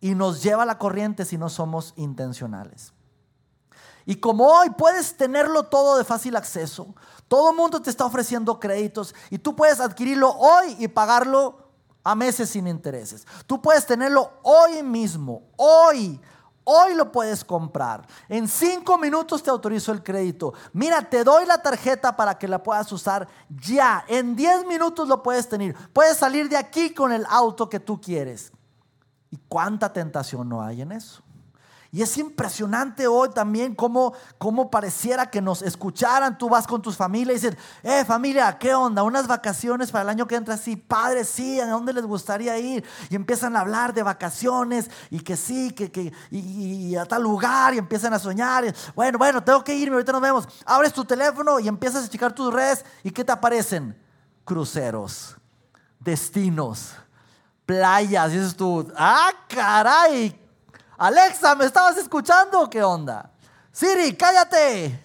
y 0.00 0.14
nos 0.14 0.44
lleva 0.44 0.62
a 0.62 0.66
la 0.66 0.78
corriente 0.78 1.24
si 1.24 1.36
no 1.36 1.48
somos 1.48 1.92
intencionales. 1.96 2.92
Y 4.06 4.14
como 4.14 4.46
hoy 4.46 4.70
puedes 4.70 5.16
tenerlo 5.16 5.64
todo 5.64 5.98
de 5.98 6.04
fácil 6.04 6.36
acceso, 6.36 6.94
todo 7.26 7.50
el 7.50 7.56
mundo 7.56 7.82
te 7.82 7.90
está 7.90 8.04
ofreciendo 8.04 8.60
créditos 8.60 9.12
y 9.28 9.38
tú 9.38 9.56
puedes 9.56 9.80
adquirirlo 9.80 10.30
hoy 10.30 10.76
y 10.78 10.86
pagarlo 10.86 11.69
a 12.02 12.14
meses 12.14 12.50
sin 12.50 12.66
intereses. 12.66 13.26
Tú 13.46 13.60
puedes 13.60 13.86
tenerlo 13.86 14.32
hoy 14.42 14.82
mismo, 14.82 15.42
hoy. 15.56 16.20
Hoy 16.62 16.94
lo 16.94 17.10
puedes 17.10 17.44
comprar. 17.44 18.06
En 18.28 18.46
cinco 18.46 18.96
minutos 18.98 19.42
te 19.42 19.50
autorizo 19.50 19.92
el 19.92 20.02
crédito. 20.02 20.52
Mira, 20.72 21.02
te 21.02 21.24
doy 21.24 21.46
la 21.46 21.60
tarjeta 21.60 22.14
para 22.14 22.38
que 22.38 22.46
la 22.46 22.62
puedas 22.62 22.92
usar 22.92 23.26
ya. 23.48 24.04
En 24.06 24.36
diez 24.36 24.64
minutos 24.66 25.08
lo 25.08 25.22
puedes 25.22 25.48
tener. 25.48 25.74
Puedes 25.92 26.18
salir 26.18 26.48
de 26.48 26.56
aquí 26.56 26.92
con 26.94 27.12
el 27.12 27.26
auto 27.28 27.68
que 27.68 27.80
tú 27.80 28.00
quieres. 28.00 28.52
¿Y 29.30 29.38
cuánta 29.48 29.92
tentación 29.92 30.48
no 30.48 30.62
hay 30.62 30.82
en 30.82 30.92
eso? 30.92 31.22
Y 31.92 32.02
es 32.02 32.16
impresionante 32.18 33.08
hoy 33.08 33.30
también 33.30 33.74
cómo, 33.74 34.14
cómo 34.38 34.70
pareciera 34.70 35.28
que 35.28 35.42
nos 35.42 35.60
escucharan. 35.60 36.38
Tú 36.38 36.48
vas 36.48 36.64
con 36.64 36.80
tus 36.80 36.96
familias 36.96 37.42
y 37.42 37.46
dices, 37.48 37.58
eh 37.82 38.04
familia, 38.04 38.56
¿qué 38.58 38.74
onda? 38.74 39.02
Unas 39.02 39.26
vacaciones 39.26 39.90
para 39.90 40.02
el 40.02 40.08
año 40.08 40.28
que 40.28 40.36
entra, 40.36 40.56
sí, 40.56 40.76
padre, 40.76 41.24
sí, 41.24 41.58
¿a 41.58 41.66
dónde 41.66 41.92
les 41.92 42.04
gustaría 42.04 42.56
ir? 42.58 42.84
Y 43.08 43.16
empiezan 43.16 43.56
a 43.56 43.60
hablar 43.60 43.92
de 43.92 44.04
vacaciones 44.04 44.88
y 45.10 45.18
que 45.18 45.36
sí, 45.36 45.72
que, 45.72 45.90
que 45.90 46.12
y, 46.30 46.94
a 46.94 47.04
tal 47.06 47.24
lugar 47.24 47.74
y 47.74 47.78
empiezan 47.78 48.14
a 48.14 48.20
soñar. 48.20 48.72
bueno, 48.94 49.18
bueno, 49.18 49.42
tengo 49.42 49.64
que 49.64 49.74
irme, 49.74 49.94
ahorita 49.94 50.12
nos 50.12 50.22
vemos. 50.22 50.48
Abres 50.64 50.92
tu 50.92 51.04
teléfono 51.04 51.58
y 51.58 51.66
empiezas 51.66 52.04
a 52.04 52.08
checar 52.08 52.32
tus 52.32 52.54
redes 52.54 52.84
y 53.02 53.10
¿qué 53.10 53.24
te 53.24 53.32
aparecen? 53.32 54.00
Cruceros, 54.44 55.36
destinos, 55.98 56.92
playas. 57.66 58.30
Y 58.30 58.36
dices 58.36 58.54
tú, 58.54 58.88
ah, 58.96 59.32
caray, 59.48 60.39
Alexa, 61.00 61.54
¿me 61.54 61.64
estabas 61.64 61.96
escuchando? 61.96 62.68
¿Qué 62.68 62.82
onda? 62.82 63.30
Siri, 63.72 64.14
cállate. 64.14 65.02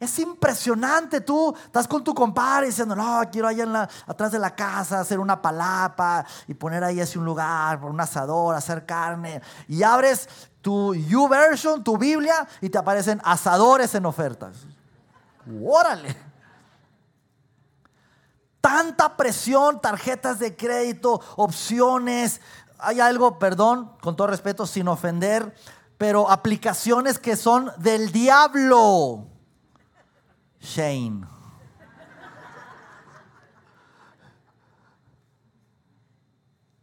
Es 0.00 0.18
impresionante, 0.18 1.20
tú 1.20 1.56
estás 1.64 1.86
con 1.86 2.02
tu 2.02 2.12
compadre 2.12 2.66
diciendo, 2.66 2.96
no, 2.96 3.22
quiero 3.30 3.46
allá 3.46 3.62
en 3.62 3.72
la, 3.72 3.88
atrás 4.08 4.32
de 4.32 4.40
la 4.40 4.56
casa 4.56 4.98
hacer 4.98 5.20
una 5.20 5.40
palapa 5.40 6.26
y 6.48 6.54
poner 6.54 6.82
ahí 6.82 7.00
así 7.00 7.16
un 7.16 7.24
lugar, 7.24 7.84
un 7.84 8.00
asador, 8.00 8.56
hacer 8.56 8.84
carne. 8.84 9.40
Y 9.68 9.84
abres 9.84 10.28
tu 10.60 10.96
YouVersion, 10.96 11.84
tu 11.84 11.96
Biblia, 11.96 12.48
y 12.60 12.68
te 12.68 12.78
aparecen 12.78 13.20
asadores 13.22 13.94
en 13.94 14.04
ofertas. 14.04 14.56
Órale. 15.64 16.32
Tanta 18.60 19.16
presión, 19.16 19.80
tarjetas 19.80 20.38
de 20.40 20.56
crédito, 20.56 21.20
opciones, 21.36 22.40
hay 22.82 23.00
algo, 23.00 23.38
perdón, 23.38 23.92
con 24.02 24.16
todo 24.16 24.26
respeto, 24.26 24.66
sin 24.66 24.88
ofender, 24.88 25.54
pero 25.96 26.30
aplicaciones 26.30 27.18
que 27.18 27.36
son 27.36 27.70
del 27.78 28.10
diablo. 28.10 29.26
Shane. 30.60 31.26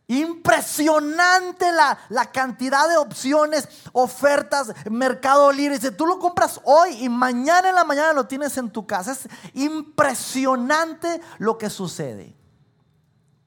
Impresionante 0.07 1.71
la, 1.71 1.99
la, 2.09 2.31
cantidad 2.31 2.89
de 2.89 2.97
opciones, 2.97 3.67
ofertas, 3.91 4.73
Mercado 4.89 5.51
Libre. 5.51 5.75
Dice, 5.75 5.91
tú 5.91 6.07
lo 6.07 6.17
compras 6.17 6.59
hoy 6.63 7.03
y 7.03 7.09
mañana 7.09 7.69
en 7.69 7.75
la 7.75 7.83
mañana 7.83 8.13
lo 8.13 8.25
tienes 8.25 8.57
en 8.57 8.71
tu 8.71 8.87
casa. 8.87 9.11
Es 9.11 9.27
impresionante 9.53 11.21
lo 11.37 11.59
que 11.59 11.69
sucede 11.69 12.38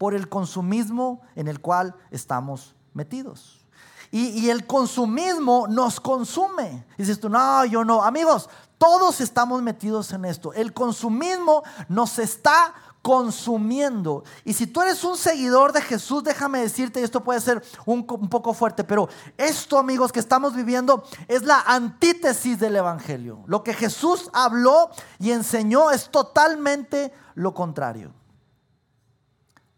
por 0.02 0.14
el 0.14 0.28
consumismo 0.28 1.20
en 1.36 1.46
el 1.46 1.60
cual 1.60 1.94
estamos 2.10 2.74
metidos. 2.92 3.64
Y, 4.10 4.50
el 4.50 4.66
consumismo 4.66 5.68
nos 5.68 6.00
consume. 6.00 6.84
dices 6.98 7.20
tú, 7.20 7.28
no, 7.28 7.64
yo 7.66 7.84
no. 7.84 8.02
Amigos, 8.02 8.50
todos 8.78 9.20
estamos 9.20 9.62
metidos 9.62 10.12
en 10.12 10.24
esto. 10.24 10.52
El 10.54 10.72
consumismo 10.72 11.62
nos 11.88 12.18
está 12.18 12.74
consumiendo. 13.00 14.24
Y 14.44 14.54
si 14.54 14.66
tú 14.66 14.82
eres 14.82 15.04
un 15.04 15.16
seguidor 15.16 15.72
de 15.72 15.82
Jesús, 15.82 16.24
déjame 16.24 16.58
decirte, 16.58 17.00
y 17.00 17.04
esto 17.04 17.22
puede 17.22 17.40
ser 17.40 17.62
un, 17.86 17.98
un, 17.98 18.28
poco 18.28 18.54
fuerte, 18.54 18.82
pero 18.82 19.08
esto, 19.36 19.78
amigos, 19.78 20.10
que 20.10 20.18
estamos 20.18 20.56
viviendo 20.56 21.04
es 21.28 21.44
la 21.44 21.60
antítesis 21.60 22.58
del 22.58 22.74
Evangelio. 22.74 23.44
Lo 23.46 23.62
que 23.62 23.72
Jesús 23.72 24.30
habló 24.32 24.90
y 25.20 25.30
enseñó 25.30 25.92
es 25.92 26.10
totalmente 26.10 27.14
lo 27.36 27.54
contrario. 27.54 28.12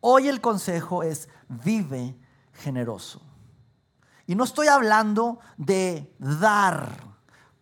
Hoy 0.07 0.29
el 0.29 0.43
consejo 0.43 1.03
es 1.03 1.31
vive 1.49 2.15
generoso. 2.53 3.23
Y 4.27 4.35
no 4.35 4.45
estoy 4.45 4.67
hablando 4.67 5.39
de 5.57 6.15
dar, 6.19 6.91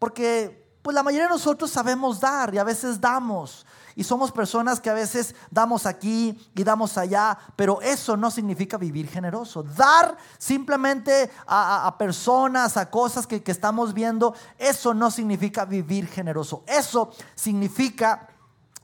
porque 0.01 0.77
pues 0.83 0.93
la 0.93 1.05
mayoría 1.05 1.29
de 1.29 1.35
nosotros 1.35 1.71
sabemos 1.71 2.19
dar 2.19 2.53
y 2.53 2.59
a 2.59 2.65
veces 2.65 3.01
damos. 3.01 3.65
Y 3.95 4.03
somos 4.03 4.33
personas 4.33 4.81
que 4.81 4.91
a 4.91 4.95
veces 4.95 5.37
damos 5.53 5.87
aquí 5.87 6.37
y 6.57 6.65
damos 6.65 6.99
allá, 6.99 7.39
pero 7.55 7.81
eso 7.81 8.17
no 8.17 8.29
significa 8.29 8.77
vivir 8.77 9.07
generoso. 9.07 9.63
Dar 9.63 10.17
simplemente 10.37 11.31
a, 11.47 11.95
personas, 11.97 12.77
a 12.77 12.91
cosas 12.91 13.25
que, 13.25 13.41
que 13.41 13.53
estamos 13.53 13.95
viendo, 13.95 14.35
eso 14.59 14.95
no 14.95 15.13
significa 15.13 15.65
vivir 15.65 16.09
generoso. 16.09 16.65
Eso 16.67 17.13
significa 17.37 18.32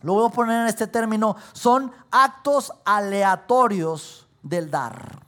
lo 0.03 0.15
voy 0.15 0.27
a 0.27 0.33
poner 0.33 0.63
en 0.63 0.69
este 0.69 0.87
término, 0.87 1.37
son 1.53 1.93
actos 2.11 2.73
aleatorios 2.85 4.29
del 4.43 4.71
dar. 4.71 5.27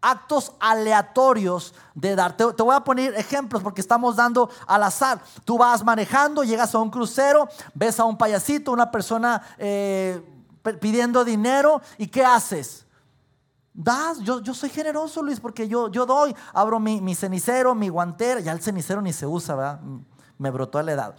Actos 0.00 0.52
aleatorios 0.58 1.74
de 1.94 2.16
dar. 2.16 2.36
Te, 2.36 2.44
voy 2.44 2.74
a 2.74 2.80
poner 2.80 3.14
ejemplos 3.14 3.62
porque 3.62 3.80
estamos 3.80 4.16
dando 4.16 4.50
al 4.66 4.82
azar. 4.82 5.20
Tú 5.44 5.56
vas 5.56 5.84
manejando, 5.84 6.42
llegas 6.42 6.74
a 6.74 6.78
un 6.78 6.90
crucero, 6.90 7.48
ves 7.74 8.00
a 8.00 8.04
un 8.04 8.18
payasito, 8.18 8.72
una 8.72 8.90
persona 8.90 9.40
eh, 9.58 10.20
pidiendo 10.80 11.24
dinero 11.24 11.80
y 11.98 12.08
¿qué 12.08 12.24
haces? 12.24 12.84
Das, 13.72 14.18
yo, 14.18 14.42
yo 14.42 14.52
soy 14.52 14.68
generoso, 14.68 15.22
Luis, 15.22 15.38
porque 15.38 15.68
yo, 15.68 15.88
yo 15.88 16.04
doy. 16.04 16.34
Abro 16.52 16.80
mi, 16.80 17.00
mi 17.00 17.14
cenicero, 17.14 17.72
mi 17.76 17.88
guantera. 17.88 18.40
Ya 18.40 18.50
el 18.50 18.60
cenicero 18.60 19.00
ni 19.00 19.12
se 19.12 19.26
usa, 19.28 19.54
¿verdad? 19.54 19.80
Me 20.36 20.50
brotó 20.50 20.78
a 20.78 20.82
la 20.82 20.92
edad 20.92 21.14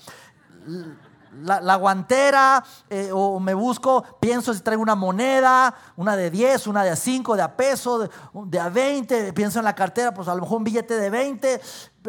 la, 1.41 1.75
guantera 1.75 2.63
eh, 2.89 3.09
o 3.13 3.39
me 3.39 3.53
busco, 3.53 4.03
pienso 4.19 4.53
si 4.53 4.61
traigo 4.61 4.81
una 4.81 4.95
moneda, 4.95 5.73
una 5.95 6.15
de 6.15 6.29
10, 6.29 6.67
una 6.67 6.83
de 6.83 6.95
5, 6.95 7.35
de 7.35 7.41
a 7.41 7.55
peso, 7.55 8.09
de, 8.45 8.59
a 8.59 8.69
20, 8.69 9.33
pienso 9.33 9.59
en 9.59 9.65
la 9.65 9.75
cartera, 9.75 10.13
pues 10.13 10.27
a 10.27 10.35
lo 10.35 10.41
mejor 10.41 10.57
un 10.57 10.63
billete 10.63 10.95
de 10.95 11.09
20 11.09 11.61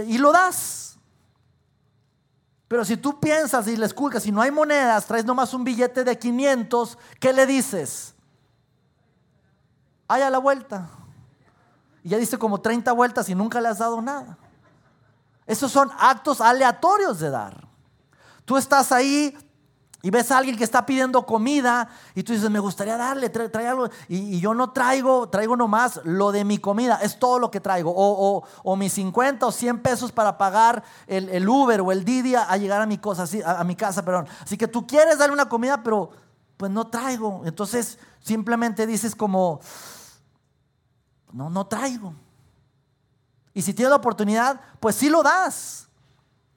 y 0.06 0.18
lo 0.18 0.32
das. 0.32 0.98
Pero 2.68 2.84
si 2.84 2.96
tú 2.96 3.20
piensas 3.20 3.68
y 3.68 3.76
le 3.76 3.86
esculcas, 3.86 4.22
si 4.22 4.32
no 4.32 4.40
hay 4.40 4.50
monedas, 4.50 5.06
traes 5.06 5.24
nomás 5.24 5.54
un 5.54 5.64
billete 5.64 6.02
de 6.02 6.18
500, 6.18 6.98
¿qué 7.20 7.32
le 7.32 7.46
dices? 7.46 8.14
Hay 10.08 10.22
a 10.22 10.30
la 10.30 10.38
vuelta. 10.38 10.88
Y 12.02 12.10
ya 12.10 12.18
diste 12.18 12.38
como 12.38 12.60
30 12.60 12.92
vueltas 12.92 13.28
y 13.28 13.34
nunca 13.34 13.60
le 13.60 13.68
has 13.68 13.78
dado 13.78 14.00
nada. 14.02 14.38
Esos 15.46 15.70
son 15.70 15.90
actos 15.98 16.40
aleatorios 16.40 17.18
de 17.18 17.30
dar. 17.30 17.73
Tú 18.44 18.56
estás 18.56 18.92
ahí 18.92 19.36
y 20.04 20.10
ves 20.10 20.30
a 20.30 20.36
alguien 20.36 20.58
que 20.58 20.64
está 20.64 20.84
pidiendo 20.84 21.24
comida 21.24 21.88
y 22.14 22.22
tú 22.22 22.34
dices, 22.34 22.50
me 22.50 22.58
gustaría 22.58 22.98
darle, 22.98 23.30
trae, 23.30 23.66
algo. 23.66 23.88
Y, 24.06 24.38
yo 24.38 24.52
no 24.52 24.70
traigo, 24.70 25.30
traigo 25.30 25.56
nomás 25.56 25.98
lo 26.04 26.30
de 26.30 26.44
mi 26.44 26.58
comida, 26.58 26.98
es 27.02 27.18
todo 27.18 27.38
lo 27.38 27.50
que 27.50 27.58
traigo. 27.58 27.90
O, 27.96 28.76
mis 28.76 28.92
50 28.92 29.46
o 29.46 29.50
100 29.50 29.80
pesos 29.80 30.12
para 30.12 30.36
pagar 30.36 30.84
el, 31.06 31.48
Uber 31.48 31.80
o 31.80 31.90
el 31.90 32.04
Didi 32.04 32.34
a, 32.34 32.54
llegar 32.58 32.82
a 32.82 32.86
mi, 32.86 32.98
cosa, 32.98 33.24
a, 33.46 33.64
mi 33.64 33.76
casa. 33.76 34.04
Perdón. 34.04 34.28
Así 34.42 34.58
que 34.58 34.68
tú 34.68 34.86
quieres 34.86 35.16
darle 35.16 35.32
una 35.32 35.48
comida, 35.48 35.82
pero 35.82 36.10
pues 36.58 36.70
no 36.70 36.86
traigo. 36.88 37.40
Entonces 37.46 37.98
simplemente 38.20 38.86
dices 38.86 39.16
como, 39.16 39.60
no, 41.32 41.48
no 41.48 41.66
traigo. 41.66 42.14
Y 43.54 43.62
si 43.62 43.72
tienes 43.72 43.88
la 43.88 43.96
oportunidad, 43.96 44.60
pues 44.80 44.96
sí 44.96 45.08
lo 45.08 45.22
das. 45.22 45.83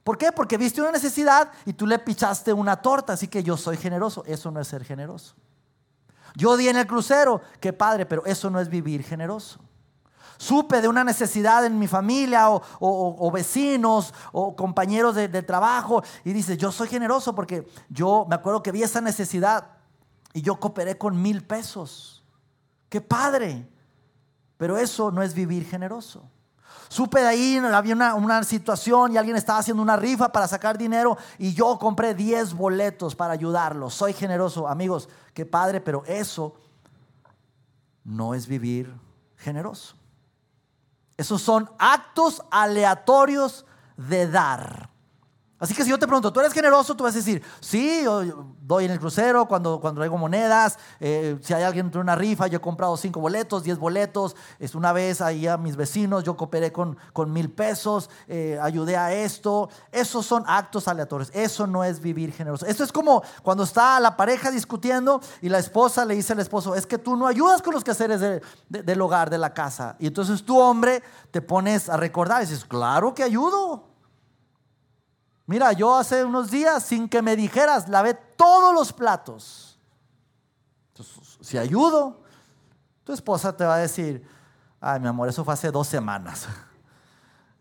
¿Por 0.08 0.18
qué? 0.18 0.32
Porque 0.32 0.58
viste 0.58 0.80
una 0.80 0.94
necesidad 0.94 1.52
y 1.66 1.74
tú 1.74 1.86
le 1.86 2.00
pichaste 2.00 2.54
una 2.54 2.78
torta, 2.78 3.12
así 3.12 3.28
que 3.28 3.44
yo 3.44 3.58
soy 3.58 3.76
generoso. 3.76 4.24
Eso 4.26 4.50
no 4.52 4.62
es 4.62 4.70
ser 4.70 4.86
generoso. 4.86 5.36
Yo 6.34 6.56
di 6.56 6.70
en 6.70 6.78
el 6.78 6.88
crucero, 6.88 7.42
qué 7.60 7.74
padre, 7.74 8.06
pero 8.06 8.26
eso 8.26 8.50
no 8.50 8.62
es 8.62 8.70
vivir 8.70 9.04
generoso. 9.04 9.60
Supe 10.38 10.80
de 10.80 10.88
una 10.88 11.04
necesidad 11.04 11.66
en 11.66 11.78
mi 11.78 11.90
familia 11.90 12.46
o, 12.50 13.32
vecinos 13.34 14.14
o 14.32 14.56
compañeros 14.56 15.14
de, 15.14 15.28
de 15.28 15.44
trabajo 15.44 16.02
y 16.24 16.32
dices, 16.32 16.58
yo 16.58 16.72
soy 16.72 16.88
generoso 16.88 17.36
porque 17.36 17.68
yo 17.90 18.26
me 18.30 18.36
acuerdo 18.36 18.64
que 18.64 18.72
vi 18.72 18.84
esa 18.84 19.02
necesidad 19.02 19.72
y 20.32 20.42
yo 20.42 20.58
cooperé 20.58 20.98
con 20.98 21.22
mil 21.22 21.46
pesos. 21.46 22.24
¡Qué 22.88 23.02
padre! 23.02 23.68
Pero 24.56 24.78
eso 24.78 25.12
no 25.12 25.22
es 25.22 25.34
vivir 25.34 25.66
generoso. 25.66 26.24
Supe 26.90 27.20
de 27.20 27.28
ahí, 27.28 27.58
había 27.58 27.96
una, 28.16 28.44
situación 28.44 29.12
y 29.14 29.18
alguien 29.18 29.36
estaba 29.36 29.60
haciendo 29.60 29.84
una 29.84 29.98
rifa 29.98 30.32
para 30.32 30.48
sacar 30.48 30.78
dinero 30.78 31.18
y 31.38 31.54
yo 31.54 31.78
compré 31.78 32.14
10 32.14 32.54
boletos 32.54 33.16
para 33.16 33.34
ayudarlos. 33.34 33.94
Soy 33.94 34.14
generoso, 34.14 34.68
amigos, 34.68 35.10
qué 35.34 35.46
padre, 35.46 35.82
pero 35.82 36.04
eso 36.06 36.56
no 38.04 38.34
es 38.34 38.48
vivir 38.48 38.94
generoso. 39.38 39.96
Esos 41.18 41.42
son 41.42 41.70
actos 41.80 42.42
aleatorios 42.52 43.66
de 43.98 44.30
dar. 44.30 44.90
Así 45.60 45.74
que 45.74 45.84
si 45.84 45.90
yo 45.90 45.98
te 45.98 46.06
pregunto, 46.06 46.32
¿tú 46.32 46.40
eres 46.40 46.54
generoso? 46.54 46.96
Tú 46.96 47.04
vas 47.04 47.16
a 47.16 47.18
decir, 47.18 47.42
sí, 47.60 48.02
yo 48.04 48.54
doy 48.62 48.86
en 48.86 48.92
el 48.92 49.00
crucero 49.00 49.48
cuando, 49.48 49.80
cuando 49.80 50.00
traigo 50.00 50.16
monedas. 50.16 50.78
Eh, 51.00 51.40
si 51.42 51.52
hay 51.54 51.64
alguien 51.64 51.90
en 51.92 52.00
una 52.00 52.16
rifa, 52.16 52.46
yo 52.46 52.58
he 52.58 52.62
comprado 52.62 52.96
cinco 52.96 53.20
boletos, 53.20 53.64
diez 53.64 53.80
boletos. 53.80 54.36
Es 54.60 54.76
una 54.76 54.94
vez 54.94 55.20
ahí 55.20 55.48
a 55.48 55.58
mis 55.58 55.76
vecinos, 55.76 56.24
yo 56.24 56.38
cooperé 56.38 56.72
con, 56.72 56.96
con 57.12 57.34
mil 57.34 57.50
pesos, 57.50 58.12
eh, 58.28 58.60
ayudé 58.62 58.98
a 58.98 59.14
esto. 59.14 59.70
Esos 59.92 60.28
son 60.28 60.44
actos 60.46 60.88
aleatorios. 60.88 61.32
Eso 61.34 61.66
no 61.66 61.84
es 61.84 62.02
vivir 62.02 62.32
generoso. 62.34 62.68
Esto 62.68 62.84
es 62.84 62.92
como 62.92 63.24
cuando 63.42 63.64
está 63.64 64.00
la 64.00 64.16
pareja 64.16 64.52
discutiendo 64.52 65.22
y 65.42 65.50
la 65.50 65.58
esposa 65.58 66.06
le 66.06 66.14
dice 66.14 66.34
al 66.34 66.40
esposo, 66.40 66.76
es 66.76 66.86
que 66.86 67.00
tú 67.00 67.16
no 67.16 67.26
ayudas 67.26 67.64
con 67.64 67.74
los 67.74 67.84
quehaceres 67.84 68.42
del 68.70 69.02
hogar, 69.02 69.32
de 69.32 69.40
la 69.40 69.56
casa. 69.56 69.96
Y 69.98 70.06
entonces 70.06 70.44
tú, 70.44 70.60
hombre, 70.60 71.02
te 71.32 71.42
pones 71.42 71.90
a 71.90 71.98
recordar 71.98 72.44
y 72.44 72.46
dices, 72.46 72.64
claro 72.64 73.16
que 73.16 73.24
ayudo. 73.24 73.97
Mira, 75.48 75.72
yo 75.72 75.96
hace 75.96 76.26
unos 76.26 76.52
días, 76.52 76.84
sin 76.84 77.08
que 77.08 77.22
me 77.22 77.38
dijeras, 77.38 77.88
lavé 77.88 78.14
todos 78.14 78.74
los 78.74 78.92
platos. 78.92 79.80
si 81.42 81.58
ayudo, 81.58 82.22
tu 83.06 83.14
esposa 83.14 83.56
te 83.56 83.64
va 83.64 83.76
a 83.76 83.80
decir, 83.80 84.28
ay, 84.82 85.00
mi 85.00 85.08
amor, 85.08 85.30
eso 85.30 85.46
fue 85.46 85.54
hace 85.54 85.72
dos 85.72 85.88
semanas. 85.88 86.48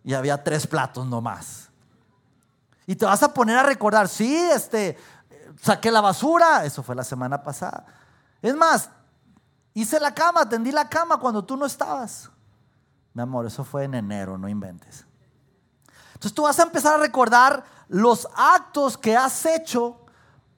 Y 0.04 0.14
había 0.14 0.44
tres 0.44 0.68
platos 0.68 1.04
nomás. 1.04 1.68
Y 2.86 2.94
te 2.94 3.04
vas 3.04 3.20
a 3.24 3.34
poner 3.34 3.58
a 3.58 3.64
recordar, 3.64 4.08
sí, 4.08 4.36
este, 4.36 4.96
saqué 5.60 5.90
la 5.90 6.00
basura, 6.00 6.64
eso 6.64 6.80
fue 6.84 6.94
la 6.94 7.02
semana 7.02 7.42
pasada. 7.42 7.84
Es 8.40 8.54
más, 8.54 8.88
hice 9.74 9.98
la 9.98 10.14
cama, 10.14 10.48
tendí 10.48 10.70
la 10.70 10.88
cama 10.88 11.16
cuando 11.16 11.44
tú 11.44 11.56
no 11.56 11.66
estabas. 11.66 12.30
Mi 13.14 13.22
amor, 13.22 13.46
eso 13.46 13.64
fue 13.64 13.82
en 13.82 13.94
enero, 13.94 14.38
no 14.38 14.48
inventes. 14.48 15.04
Entonces 16.14 16.32
tú 16.32 16.42
vas 16.42 16.58
a 16.60 16.62
empezar 16.62 16.94
a 16.94 16.98
recordar 16.98 17.64
los 17.88 18.28
actos 18.34 18.96
que 18.96 19.16
has 19.16 19.46
hecho, 19.46 19.96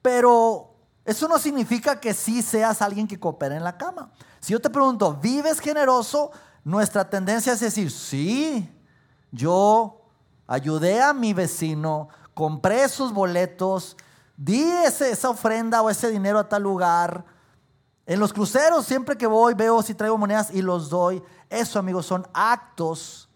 pero 0.01 0.75
eso 1.05 1.27
no 1.27 1.37
significa 1.39 1.99
que 1.99 2.13
sí 2.13 2.41
seas 2.41 2.81
alguien 2.81 3.07
que 3.07 3.19
coopera 3.19 3.55
en 3.55 3.63
la 3.63 3.77
cama. 3.77 4.11
Si 4.39 4.53
yo 4.53 4.61
te 4.61 4.69
pregunto, 4.69 5.17
¿vives 5.21 5.59
generoso? 5.59 6.31
Nuestra 6.63 7.09
tendencia 7.09 7.53
es 7.53 7.59
decir, 7.59 7.91
sí, 7.91 8.69
yo 9.31 10.01
ayudé 10.47 11.01
a 11.01 11.13
mi 11.13 11.33
vecino, 11.33 12.09
compré 12.33 12.87
sus 12.89 13.13
boletos, 13.13 13.95
di 14.37 14.61
esa 14.61 15.29
ofrenda 15.29 15.81
o 15.81 15.89
ese 15.89 16.09
dinero 16.09 16.39
a 16.39 16.47
tal 16.47 16.63
lugar. 16.63 17.25
En 18.05 18.19
los 18.19 18.33
cruceros, 18.33 18.85
siempre 18.85 19.17
que 19.17 19.27
voy, 19.27 19.53
veo 19.53 19.81
si 19.81 19.93
traigo 19.93 20.17
monedas 20.17 20.49
y 20.51 20.61
los 20.61 20.89
doy. 20.89 21.21
Eso, 21.49 21.77
amigos, 21.77 22.05
son 22.05 22.27
actos 22.33 23.29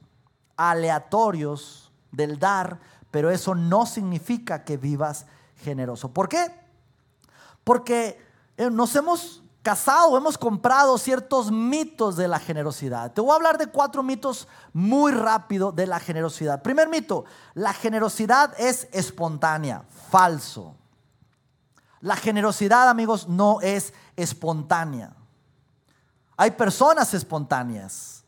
aleatorios 0.56 1.92
del 2.12 2.40
dar, 2.40 2.80
pero 3.14 3.30
eso 3.30 3.54
no 3.54 3.86
significa 3.86 4.64
que 4.64 4.76
vivas 4.76 5.28
generoso. 5.58 6.12
¿Por 6.12 6.28
qué? 6.28 6.52
Porque 7.64 8.20
eh, 8.58 8.72
nos 8.72 8.96
hemos 8.96 9.44
casado, 9.62 10.18
hemos 10.18 10.36
comprado 10.36 10.98
ciertos 10.98 11.52
mitos 11.52 12.16
de 12.16 12.28
la 12.28 12.40
generosidad. 12.40 13.14
Te 13.14 13.22
voy 13.22 13.30
a 13.30 13.36
hablar 13.36 13.60
de 13.60 13.68
cuatro 13.68 14.02
mitos 14.02 14.48
muy 14.74 15.12
rápido 15.12 15.72
de 15.72 15.86
la 15.86 16.00
generosidad. 16.00 16.64
Primer 16.64 16.90
mito, 16.90 17.26
la 17.54 17.72
generosidad 17.72 18.60
es 18.60 18.88
espontánea, 18.92 19.84
falso. 20.10 20.76
La 22.02 22.16
generosidad, 22.16 22.90
amigos, 22.90 23.28
no 23.28 23.62
es 23.62 23.94
espontánea. 24.16 25.14
Hay 26.36 26.50
personas 26.50 27.14
espontáneas 27.14 28.23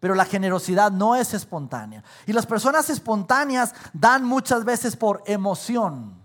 pero 0.00 0.14
la 0.14 0.24
generosidad 0.24 0.90
no 0.90 1.14
es 1.14 1.34
espontánea. 1.34 2.02
Y 2.26 2.32
las 2.32 2.46
personas 2.46 2.88
espontáneas 2.88 3.74
dan 3.92 4.24
muchas 4.24 4.64
veces 4.64 4.96
por 4.96 5.22
emoción. 5.26 6.18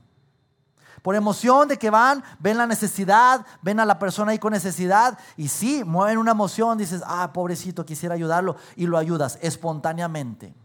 Por 1.01 1.13
emoción 1.13 1.67
de 1.67 1.77
que 1.77 1.91
van, 1.91 2.23
ven 2.39 2.57
la 2.57 2.65
necesidad, 2.65 3.45
ven 3.61 3.79
a 3.79 3.85
la 3.85 3.99
persona 3.99 4.31
ahí 4.31 4.39
con 4.39 4.53
necesidad 4.53 5.19
y 5.37 5.49
sí, 5.49 5.83
mueven 5.83 6.17
una 6.17 6.31
emoción, 6.31 6.79
dices, 6.79 7.03
ah, 7.05 7.31
pobrecito, 7.31 7.85
quisiera 7.85 8.15
ayudarlo 8.15 8.55
y 8.75 8.87
lo 8.87 8.97
ayudas 8.97 9.37
espontáneamente. 9.41 10.55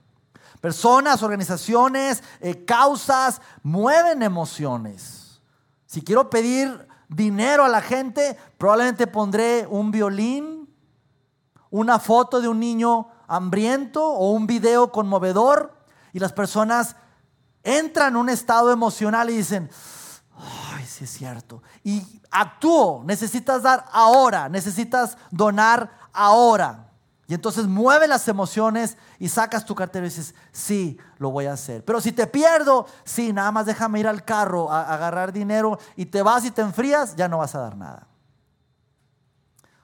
Personas, 0.61 1.23
organizaciones, 1.23 2.23
eh, 2.41 2.65
causas, 2.65 3.43
mueven 3.63 4.23
emociones. 4.23 5.43
Si 5.85 6.01
quiero 6.01 6.31
pedir 6.31 6.87
dinero 7.09 7.65
a 7.65 7.69
la 7.69 7.83
gente, 7.83 8.39
probablemente 8.57 9.07
pondré 9.07 9.67
un 9.69 9.91
violín 9.91 10.60
una 11.71 11.99
foto 11.99 12.41
de 12.41 12.49
un 12.49 12.61
niño 12.61 13.09
hambriento 13.27 14.05
o 14.05 14.33
un 14.33 14.47
video 14.47 14.91
conmovedor 14.91 15.75
y 16.13 16.19
las 16.19 16.33
personas 16.33 16.97
entran 17.63 18.15
en 18.15 18.17
un 18.17 18.29
estado 18.29 18.73
emocional 18.73 19.31
y 19.31 19.37
dicen, 19.37 19.71
ay, 20.37 20.85
sí 20.87 21.05
es 21.05 21.11
cierto. 21.11 21.63
Y 21.85 22.21
actúo, 22.31 23.03
necesitas 23.05 23.63
dar 23.63 23.85
ahora, 23.93 24.49
necesitas 24.49 25.17
donar 25.31 25.91
ahora. 26.13 26.87
Y 27.31 27.35
entonces 27.35 27.69
mueve 27.69 28.09
las 28.09 28.27
emociones 28.27 28.97
y 29.21 29.29
sacas 29.29 29.65
tu 29.65 29.77
cartera 29.77 30.05
y 30.05 30.09
dices, 30.09 30.35
sí, 30.51 30.99
lo 31.19 31.31
voy 31.31 31.47
a 31.47 31.53
hacer. 31.53 31.85
Pero 31.85 32.01
si 32.01 32.11
te 32.11 32.27
pierdo, 32.27 32.87
sí, 33.05 33.33
nada 33.33 33.53
más 33.53 33.67
déjame 33.67 34.01
ir 34.01 34.09
al 34.09 34.25
carro 34.25 34.73
a 34.73 34.93
agarrar 34.93 35.33
dinero 35.33 35.79
y 35.95 36.07
te 36.07 36.23
vas 36.23 36.45
y 36.45 36.51
te 36.51 36.63
enfrías, 36.63 37.15
ya 37.15 37.29
no 37.29 37.39
vas 37.39 37.55
a 37.55 37.61
dar 37.61 37.77
nada. 37.77 38.09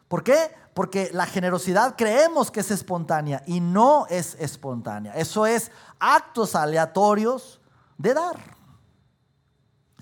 ¿Por 0.09 0.25
qué? 0.25 0.51
Porque 0.77 1.09
la 1.15 1.25
generosidad 1.25 1.95
creemos 1.97 2.51
que 2.51 2.61
es 2.61 2.71
espontánea 2.71 3.43
y 3.47 3.61
no 3.61 4.07
es 4.11 4.37
espontánea. 4.39 5.15
Eso 5.15 5.47
es 5.47 5.71
actos 5.99 6.55
aleatorios 6.55 7.63
de 7.97 8.13
dar. 8.13 8.37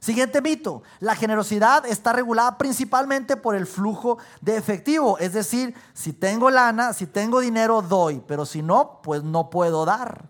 Siguiente 0.01 0.43
mito, 0.43 0.83
la 0.99 1.15
generosidad 1.15 1.87
está 1.87 2.13
regulada 2.13 2.59
principalmente 2.59 3.37
por 3.37 3.55
el 3.55 3.69
flujo 3.69 4.19
de 4.41 4.57
efectivo, 4.57 5.17
es 5.19 5.33
decir, 5.33 5.77
si 5.93 6.13
tengo 6.13 6.51
lana, 6.51 6.93
si 6.93 7.07
tengo 7.07 7.39
dinero, 7.39 7.81
doy, 7.81 8.21
pero 8.27 8.45
si 8.45 8.61
no, 8.61 9.01
pues 9.01 9.23
no 9.23 9.51
puedo 9.51 9.85
dar. 9.85 10.29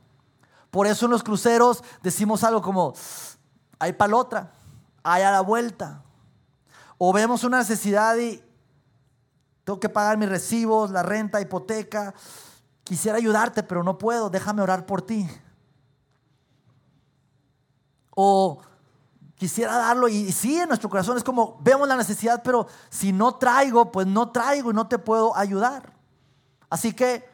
Por 0.70 0.86
eso 0.86 1.06
en 1.06 1.12
los 1.12 1.22
cruceros 1.22 1.82
decimos 2.02 2.44
algo 2.44 2.60
como, 2.60 2.92
hay 3.78 3.94
palotra, 3.94 4.52
hay 5.02 5.22
a 5.22 5.30
la 5.30 5.40
vuelta. 5.40 6.02
O 6.98 7.14
vemos 7.14 7.44
una 7.44 7.60
necesidad 7.60 8.18
y 8.18 8.43
tengo 9.64 9.80
que 9.80 9.88
pagar 9.88 10.16
mis 10.16 10.28
recibos, 10.28 10.90
la 10.90 11.02
renta, 11.02 11.40
hipoteca. 11.40 12.14
Quisiera 12.82 13.18
ayudarte, 13.18 13.62
pero 13.62 13.82
no 13.82 13.98
puedo. 13.98 14.30
Déjame 14.30 14.62
orar 14.62 14.86
por 14.86 15.02
ti. 15.02 15.28
O 18.10 18.60
quisiera 19.36 19.76
darlo 19.76 20.06
y, 20.08 20.30
sí, 20.32 20.58
en 20.60 20.68
nuestro 20.68 20.88
corazón 20.88 21.16
es 21.16 21.24
como 21.24 21.58
vemos 21.60 21.88
la 21.88 21.96
necesidad, 21.96 22.42
pero 22.44 22.66
si 22.88 23.12
no 23.12 23.34
traigo, 23.34 23.90
pues 23.90 24.06
no 24.06 24.30
traigo 24.30 24.70
y 24.70 24.74
no 24.74 24.86
te 24.86 24.98
puedo 24.98 25.36
ayudar. 25.36 25.92
Así 26.70 26.92
que 26.92 27.28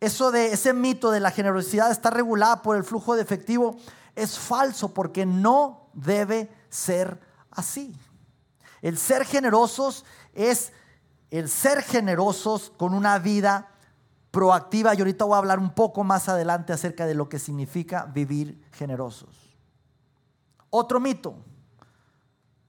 eso 0.00 0.30
de 0.30 0.52
ese 0.52 0.72
mito 0.72 1.10
de 1.10 1.20
la 1.20 1.30
generosidad 1.30 1.90
está 1.90 2.10
regulada 2.10 2.62
por 2.62 2.76
el 2.76 2.84
flujo 2.84 3.14
de 3.14 3.22
efectivo 3.22 3.76
es 4.14 4.38
falso 4.38 4.94
porque 4.94 5.26
no 5.26 5.88
debe 5.92 6.50
ser 6.68 7.20
así. 7.50 7.94
El 8.82 8.98
ser 8.98 9.24
generosos 9.24 10.04
es 10.34 10.72
el 11.38 11.48
ser 11.48 11.82
generosos 11.82 12.72
con 12.76 12.94
una 12.94 13.18
vida 13.18 13.68
proactiva. 14.30 14.94
Y 14.94 14.98
ahorita 14.98 15.24
voy 15.24 15.34
a 15.34 15.38
hablar 15.38 15.58
un 15.58 15.70
poco 15.70 16.04
más 16.04 16.28
adelante 16.28 16.72
acerca 16.72 17.06
de 17.06 17.14
lo 17.14 17.28
que 17.28 17.40
significa 17.40 18.04
vivir 18.04 18.64
generosos. 18.70 19.56
Otro 20.70 21.00
mito, 21.00 21.34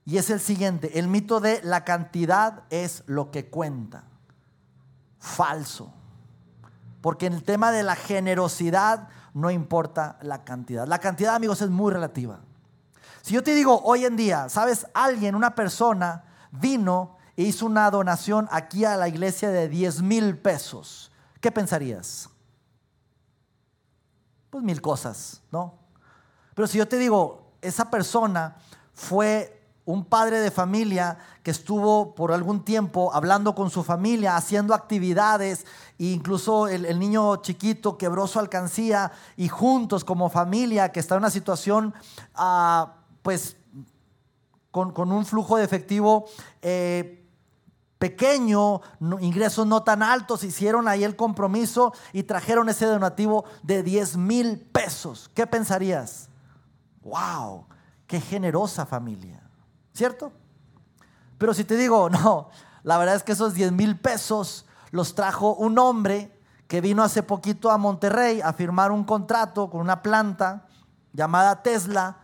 y 0.04 0.18
es 0.18 0.30
el 0.30 0.40
siguiente, 0.40 0.98
el 0.98 1.06
mito 1.06 1.38
de 1.38 1.60
la 1.62 1.84
cantidad 1.84 2.64
es 2.70 3.04
lo 3.06 3.30
que 3.30 3.50
cuenta. 3.50 4.04
Falso. 5.20 5.92
Porque 7.00 7.26
en 7.26 7.34
el 7.34 7.44
tema 7.44 7.70
de 7.70 7.84
la 7.84 7.94
generosidad 7.94 9.08
no 9.32 9.50
importa 9.52 10.18
la 10.22 10.42
cantidad. 10.42 10.88
La 10.88 10.98
cantidad, 10.98 11.36
amigos, 11.36 11.62
es 11.62 11.70
muy 11.70 11.92
relativa. 11.92 12.40
Si 13.22 13.34
yo 13.34 13.44
te 13.44 13.54
digo 13.54 13.80
hoy 13.84 14.04
en 14.04 14.16
día, 14.16 14.48
¿sabes? 14.48 14.86
Alguien, 14.92 15.36
una 15.36 15.54
persona, 15.54 16.24
vino 16.50 17.15
hizo 17.44 17.66
una 17.66 17.90
donación 17.90 18.48
aquí 18.50 18.84
a 18.84 18.96
la 18.96 19.08
iglesia 19.08 19.50
de 19.50 19.68
10 19.68 20.02
mil 20.02 20.38
pesos. 20.38 21.10
¿Qué 21.40 21.52
pensarías? 21.52 22.30
pues 24.56 24.64
mil 24.64 24.80
cosas, 24.80 25.42
¿no? 25.50 25.74
Pero 26.54 26.66
si 26.66 26.78
yo 26.78 26.88
te 26.88 26.96
digo, 26.96 27.52
esa 27.60 27.90
persona 27.90 28.56
fue 28.94 29.52
un 29.84 30.04
padre 30.04 30.40
de 30.40 30.50
familia 30.50 31.18
que 31.42 31.50
estuvo 31.50 32.14
por 32.14 32.32
algún 32.32 32.64
tiempo 32.64 33.12
hablando 33.12 33.54
con 33.54 33.68
su 33.68 33.84
familia, 33.84 34.34
haciendo 34.34 34.72
actividades, 34.72 35.66
e 35.98 36.06
incluso 36.06 36.68
el, 36.68 36.98
niño 36.98 37.36
chiquito 37.36 37.98
quebró 37.98 38.26
su 38.26 38.38
alcancía 38.38 39.12
y 39.36 39.48
juntos 39.48 40.04
como 40.04 40.30
familia 40.30 40.90
que 40.90 41.00
está 41.00 41.16
en 41.16 41.18
una 41.20 41.30
situación, 41.30 41.94
ah, 42.34 42.94
pues, 43.20 43.58
con, 44.70 45.12
un 45.12 45.26
flujo 45.26 45.58
de 45.58 45.64
efectivo 45.64 46.24
eh, 46.62 47.25
pequeño, 47.98 48.82
ingresos 49.20 49.66
no 49.66 49.82
tan 49.82 50.02
altos, 50.02 50.44
hicieron 50.44 50.88
ahí 50.88 51.04
el 51.04 51.16
compromiso 51.16 51.92
y 52.12 52.24
trajeron 52.24 52.68
ese 52.68 52.86
donativo 52.86 53.44
de 53.62 53.82
10 53.82 54.16
mil 54.16 54.60
pesos. 54.60 55.30
¿Qué 55.34 55.46
pensarías? 55.46 56.28
¡Wow! 57.02 57.66
¡Qué 58.06 58.20
generosa 58.20 58.84
familia! 58.86 59.42
¿Cierto? 59.92 60.32
Pero 61.38 61.54
si 61.54 61.64
te 61.64 61.76
digo, 61.76 62.10
no, 62.10 62.50
la 62.82 62.98
verdad 62.98 63.16
es 63.16 63.22
que 63.22 63.32
esos 63.32 63.54
10 63.54 63.72
mil 63.72 63.98
pesos 63.98 64.66
los 64.90 65.14
trajo 65.14 65.54
un 65.54 65.78
hombre 65.78 66.32
que 66.68 66.80
vino 66.80 67.02
hace 67.02 67.22
poquito 67.22 67.70
a 67.70 67.78
Monterrey 67.78 68.40
a 68.40 68.52
firmar 68.52 68.90
un 68.90 69.04
contrato 69.04 69.70
con 69.70 69.80
una 69.80 70.02
planta 70.02 70.66
llamada 71.12 71.62
Tesla 71.62 72.18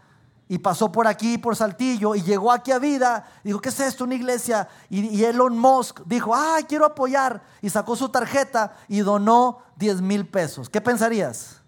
y 0.52 0.58
pasó 0.58 0.92
por 0.92 1.06
aquí, 1.06 1.38
por 1.38 1.56
Saltillo, 1.56 2.14
y 2.14 2.20
llegó 2.20 2.52
aquí 2.52 2.72
a 2.72 2.78
vida. 2.78 3.24
Dijo, 3.42 3.58
¿qué 3.58 3.70
es 3.70 3.80
esto? 3.80 4.04
Una 4.04 4.16
iglesia. 4.16 4.68
Y, 4.90 5.24
Elon 5.24 5.56
Musk 5.56 6.02
dijo, 6.04 6.34
ay, 6.34 6.64
quiero 6.64 6.84
apoyar. 6.84 7.42
Y 7.62 7.70
sacó 7.70 7.96
su 7.96 8.10
tarjeta 8.10 8.76
y 8.86 9.00
donó 9.00 9.62
10 9.76 10.02
mil 10.02 10.28
pesos. 10.28 10.68
¿Qué 10.68 10.82
pensarías? 10.82 11.62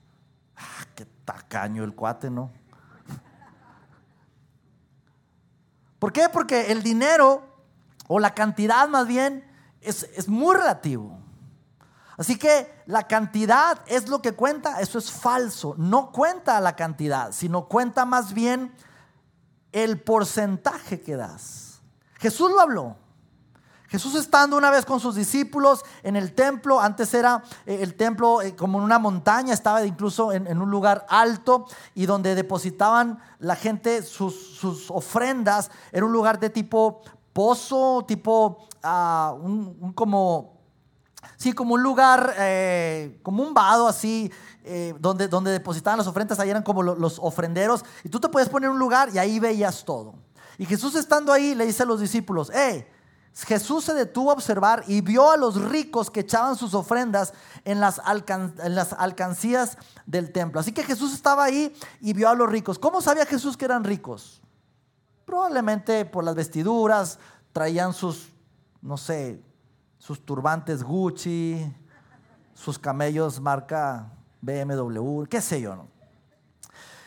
Ah, 0.54 0.84
qué 0.94 1.06
tacaño 1.24 1.82
el 1.82 1.94
cuate, 1.94 2.28
¿no? 2.28 2.52
¿Por 5.98 6.12
qué? 6.12 6.28
Porque 6.30 6.70
el 6.70 6.82
dinero, 6.82 7.42
o 8.06 8.18
la 8.18 8.34
cantidad 8.34 8.86
más 8.86 9.06
bien, 9.06 9.50
es, 9.80 10.28
muy 10.28 10.56
relativo. 10.56 11.23
Así 12.16 12.38
que 12.38 12.82
la 12.86 13.08
cantidad 13.08 13.80
es 13.86 14.08
lo 14.08 14.22
que 14.22 14.32
cuenta, 14.32 14.80
eso 14.80 14.98
es 14.98 15.10
falso. 15.10 15.74
No 15.76 16.12
cuenta 16.12 16.60
la 16.60 16.76
cantidad, 16.76 17.32
sino 17.32 17.66
cuenta 17.66 18.04
más 18.04 18.32
bien 18.32 18.72
el 19.72 20.00
porcentaje 20.00 21.00
que 21.00 21.16
das. 21.16 21.80
Jesús 22.18 22.50
lo 22.50 22.60
habló. 22.60 22.96
Jesús 23.88 24.14
estando 24.16 24.56
una 24.56 24.70
vez 24.70 24.84
con 24.84 24.98
sus 24.98 25.14
discípulos 25.14 25.84
en 26.02 26.16
el 26.16 26.34
templo, 26.34 26.80
antes 26.80 27.14
era 27.14 27.44
eh, 27.64 27.78
el 27.80 27.94
templo 27.94 28.42
eh, 28.42 28.56
como 28.56 28.78
en 28.78 28.84
una 28.84 28.98
montaña, 28.98 29.54
estaba 29.54 29.84
incluso 29.86 30.32
en, 30.32 30.58
un 30.58 30.68
lugar 30.68 31.06
alto 31.08 31.66
y 31.94 32.06
donde 32.06 32.34
depositaban 32.34 33.20
la 33.38 33.54
gente 33.54 34.02
sus, 34.02 34.90
ofrendas, 34.90 35.70
era 35.92 36.06
un 36.06 36.12
lugar 36.12 36.40
de 36.40 36.50
tipo 36.50 37.02
pozo, 37.32 38.04
tipo 38.04 38.66
ah, 38.82 39.32
un, 39.40 39.92
como, 39.92 40.53
sí, 41.36 41.52
como 41.52 41.74
un 41.74 41.82
lugar, 41.82 42.34
eh, 42.38 43.18
como 43.22 43.42
un 43.42 43.54
vado 43.54 43.88
así, 43.88 44.30
donde, 44.98 45.28
donde 45.28 45.50
depositaban 45.50 45.98
las 45.98 46.06
ofrendas, 46.06 46.40
ahí 46.40 46.48
eran 46.48 46.62
como 46.62 46.82
los 46.82 47.18
ofrenderos, 47.18 47.84
y 48.02 48.08
tú 48.08 48.18
te 48.18 48.30
puedes 48.30 48.48
poner 48.48 48.68
en 48.68 48.72
un 48.72 48.78
lugar 48.78 49.10
y 49.12 49.18
ahí 49.18 49.38
veías 49.38 49.84
todo. 49.84 50.14
Y 50.56 50.64
Jesús 50.64 50.94
estando 50.94 51.32
ahí 51.32 51.54
le 51.54 51.66
dice 51.66 51.82
a 51.82 51.86
los 51.86 52.00
discípulos, 52.00 52.50
hey, 52.54 52.86
Jesús 53.42 53.84
se 53.84 53.94
detuvo 53.94 54.30
a 54.30 54.34
observar 54.34 54.84
y 54.86 55.00
vio 55.00 55.30
a 55.30 55.36
los 55.36 55.60
ricos 55.60 56.10
que 56.10 56.20
echaban 56.20 56.54
sus 56.54 56.72
ofrendas 56.72 57.34
en 57.64 57.80
las, 57.80 57.98
alcancías 57.98 59.76
del 60.06 60.30
templo. 60.30 60.60
Así 60.60 60.70
que 60.70 60.84
Jesús 60.84 61.12
estaba 61.12 61.42
ahí 61.42 61.74
y 62.00 62.12
vio 62.12 62.28
a 62.28 62.34
los 62.34 62.48
ricos. 62.48 62.78
¿Cómo 62.78 63.00
sabía 63.00 63.26
Jesús 63.26 63.56
que 63.56 63.64
eran 63.64 63.82
ricos? 63.82 64.40
Probablemente 65.24 66.04
por 66.04 66.22
las 66.22 66.36
vestiduras, 66.36 67.18
traían 67.52 67.92
sus, 67.92 68.28
no 68.80 68.96
sé, 68.96 69.42
sus 70.04 70.22
turbantes 70.22 70.82
Gucci, 70.82 71.74
sus 72.52 72.78
camellos 72.78 73.40
marca 73.40 74.12
BMW, 74.42 75.24
qué 75.30 75.40
sé 75.40 75.62
yo. 75.62 75.86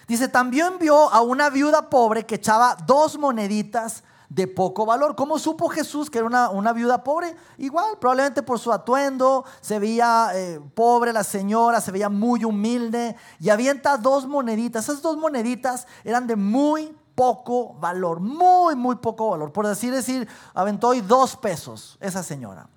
Dice, 0.07 0.27
también 0.27 0.79
vio 0.79 1.13
a 1.13 1.21
una 1.21 1.51
viuda 1.51 1.91
pobre 1.91 2.25
que 2.25 2.36
echaba 2.36 2.75
dos 2.88 3.19
moneditas 3.19 4.03
de 4.29 4.47
poco 4.47 4.83
valor. 4.83 5.15
¿Cómo 5.15 5.38
supo 5.38 5.69
Jesús 5.69 6.10
que 6.10 6.17
era 6.17 6.49
una, 6.49 6.73
viuda 6.73 7.03
pobre? 7.03 7.36
Igual, 7.60 7.99
probablemente 7.99 8.41
por 8.41 8.57
su 8.57 8.73
atuendo, 8.73 9.45
se 9.62 9.77
veía 9.77 10.31
eh, 10.33 10.60
pobre 10.73 11.13
la 11.13 11.23
señora, 11.23 11.81
se 11.81 11.91
veía 11.91 12.10
muy 12.10 12.45
humilde 12.45 13.15
y 13.39 13.49
avienta 13.49 13.97
dos 13.97 14.25
moneditas. 14.25 14.86
Esas 14.86 15.03
dos 15.03 15.17
moneditas 15.17 15.86
eran 16.03 16.25
de 16.25 16.36
muy 16.36 16.97
poco 17.13 17.75
valor, 17.75 18.21
muy, 18.21 18.75
muy 18.75 18.95
poco 18.95 19.29
valor. 19.29 19.51
Por 19.51 19.67
decir, 19.67 19.93
decir, 19.93 20.27
aventó 20.55 20.88
hoy 20.88 21.01
dos 21.01 21.36
pesos 21.36 21.99
esa 22.01 22.23
señora, 22.23 22.67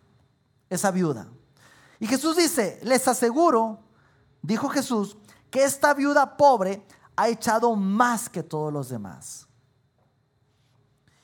esa 0.70 0.90
viuda. 0.90 1.28
Y 1.98 2.06
Jesús 2.06 2.36
dice, 2.36 2.80
les 2.82 3.06
aseguro, 3.06 3.80
dijo 4.40 4.68
Jesús, 4.70 5.18
que 5.50 5.64
esta 5.64 5.92
viuda 5.92 6.36
pobre 6.36 6.82
ha 7.16 7.28
echado 7.28 7.76
más 7.76 8.30
que 8.30 8.42
todos 8.42 8.72
los 8.72 8.88
demás. 8.88 9.46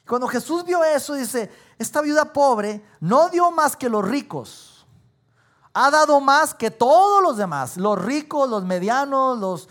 Cuando 0.06 0.28
Jesús 0.28 0.64
vio 0.64 0.85
eso, 0.85 1.14
dice, 1.14 1.50
esta 1.78 2.00
viuda 2.00 2.32
pobre 2.32 2.85
no 3.00 3.28
dio 3.28 3.50
más 3.50 3.76
que 3.76 3.88
los 3.88 4.06
ricos. 4.06 4.87
Ha 5.72 5.90
dado 5.90 6.20
más 6.20 6.54
que 6.54 6.70
todos 6.70 7.22
los 7.22 7.37
demás, 7.37 7.76
los 7.76 8.02
ricos, 8.02 8.48
los 8.48 8.64
medianos, 8.64 9.38
los, 9.38 9.68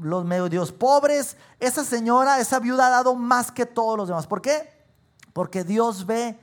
los 0.00 0.24
medios 0.24 0.72
pobres. 0.72 1.36
Esa 1.58 1.84
señora, 1.84 2.38
esa 2.38 2.58
viuda 2.58 2.86
ha 2.86 2.90
dado 2.90 3.14
más 3.14 3.50
que 3.50 3.66
todos 3.66 3.96
los 3.96 4.08
demás. 4.08 4.26
¿Por 4.26 4.40
qué? 4.40 4.86
Porque 5.32 5.64
Dios 5.64 6.06
ve 6.06 6.38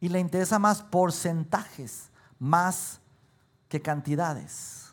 y 0.00 0.08
le 0.08 0.20
interesa 0.20 0.58
más 0.58 0.82
porcentajes, 0.82 2.10
más 2.38 3.00
que 3.68 3.82
cantidades. 3.82 4.92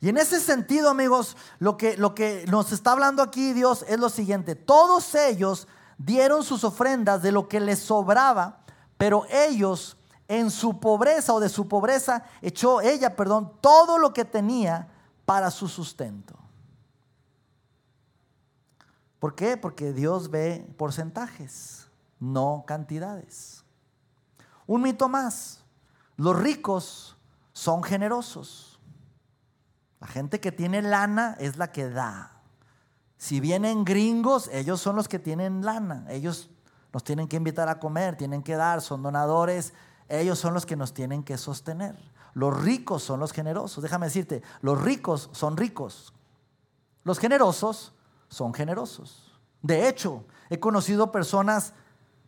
Y 0.00 0.08
en 0.08 0.16
ese 0.16 0.40
sentido, 0.40 0.88
amigos, 0.88 1.36
lo 1.58 1.76
que, 1.76 1.96
lo 1.96 2.14
que 2.14 2.44
nos 2.48 2.72
está 2.72 2.92
hablando 2.92 3.22
aquí 3.22 3.52
Dios 3.52 3.84
es 3.86 3.98
lo 3.98 4.08
siguiente. 4.08 4.54
Todos 4.54 5.14
ellos 5.14 5.68
dieron 5.98 6.42
sus 6.42 6.64
ofrendas 6.64 7.20
de 7.22 7.32
lo 7.32 7.48
que 7.48 7.60
les 7.60 7.80
sobraba, 7.80 8.60
pero 8.96 9.26
ellos 9.30 9.98
en 10.26 10.50
su 10.50 10.80
pobreza 10.80 11.34
o 11.34 11.40
de 11.40 11.48
su 11.48 11.68
pobreza 11.68 12.24
echó 12.40 12.80
ella, 12.80 13.14
perdón, 13.16 13.52
todo 13.60 13.98
lo 13.98 14.14
que 14.14 14.24
tenía 14.24 14.88
para 15.26 15.50
su 15.50 15.68
sustento. 15.68 16.38
¿Por 19.18 19.34
qué? 19.34 19.58
Porque 19.58 19.92
Dios 19.92 20.30
ve 20.30 20.66
porcentajes, 20.78 21.88
no 22.18 22.64
cantidades. 22.66 23.59
Un 24.70 24.82
mito 24.82 25.08
más, 25.08 25.64
los 26.14 26.38
ricos 26.38 27.16
son 27.52 27.82
generosos. 27.82 28.78
La 29.98 30.06
gente 30.06 30.38
que 30.38 30.52
tiene 30.52 30.80
lana 30.80 31.36
es 31.40 31.56
la 31.56 31.72
que 31.72 31.90
da. 31.90 32.40
Si 33.16 33.40
vienen 33.40 33.84
gringos, 33.84 34.46
ellos 34.52 34.80
son 34.80 34.94
los 34.94 35.08
que 35.08 35.18
tienen 35.18 35.64
lana. 35.64 36.06
Ellos 36.08 36.50
nos 36.92 37.02
tienen 37.02 37.26
que 37.26 37.36
invitar 37.36 37.68
a 37.68 37.80
comer, 37.80 38.16
tienen 38.16 38.44
que 38.44 38.54
dar, 38.54 38.80
son 38.80 39.02
donadores. 39.02 39.72
Ellos 40.08 40.38
son 40.38 40.54
los 40.54 40.66
que 40.66 40.76
nos 40.76 40.94
tienen 40.94 41.24
que 41.24 41.36
sostener. 41.36 41.96
Los 42.34 42.62
ricos 42.62 43.02
son 43.02 43.18
los 43.18 43.32
generosos. 43.32 43.82
Déjame 43.82 44.06
decirte, 44.06 44.40
los 44.62 44.80
ricos 44.80 45.30
son 45.32 45.56
ricos. 45.56 46.14
Los 47.02 47.18
generosos 47.18 47.92
son 48.28 48.54
generosos. 48.54 49.36
De 49.62 49.88
hecho, 49.88 50.24
he 50.48 50.60
conocido 50.60 51.10
personas 51.10 51.72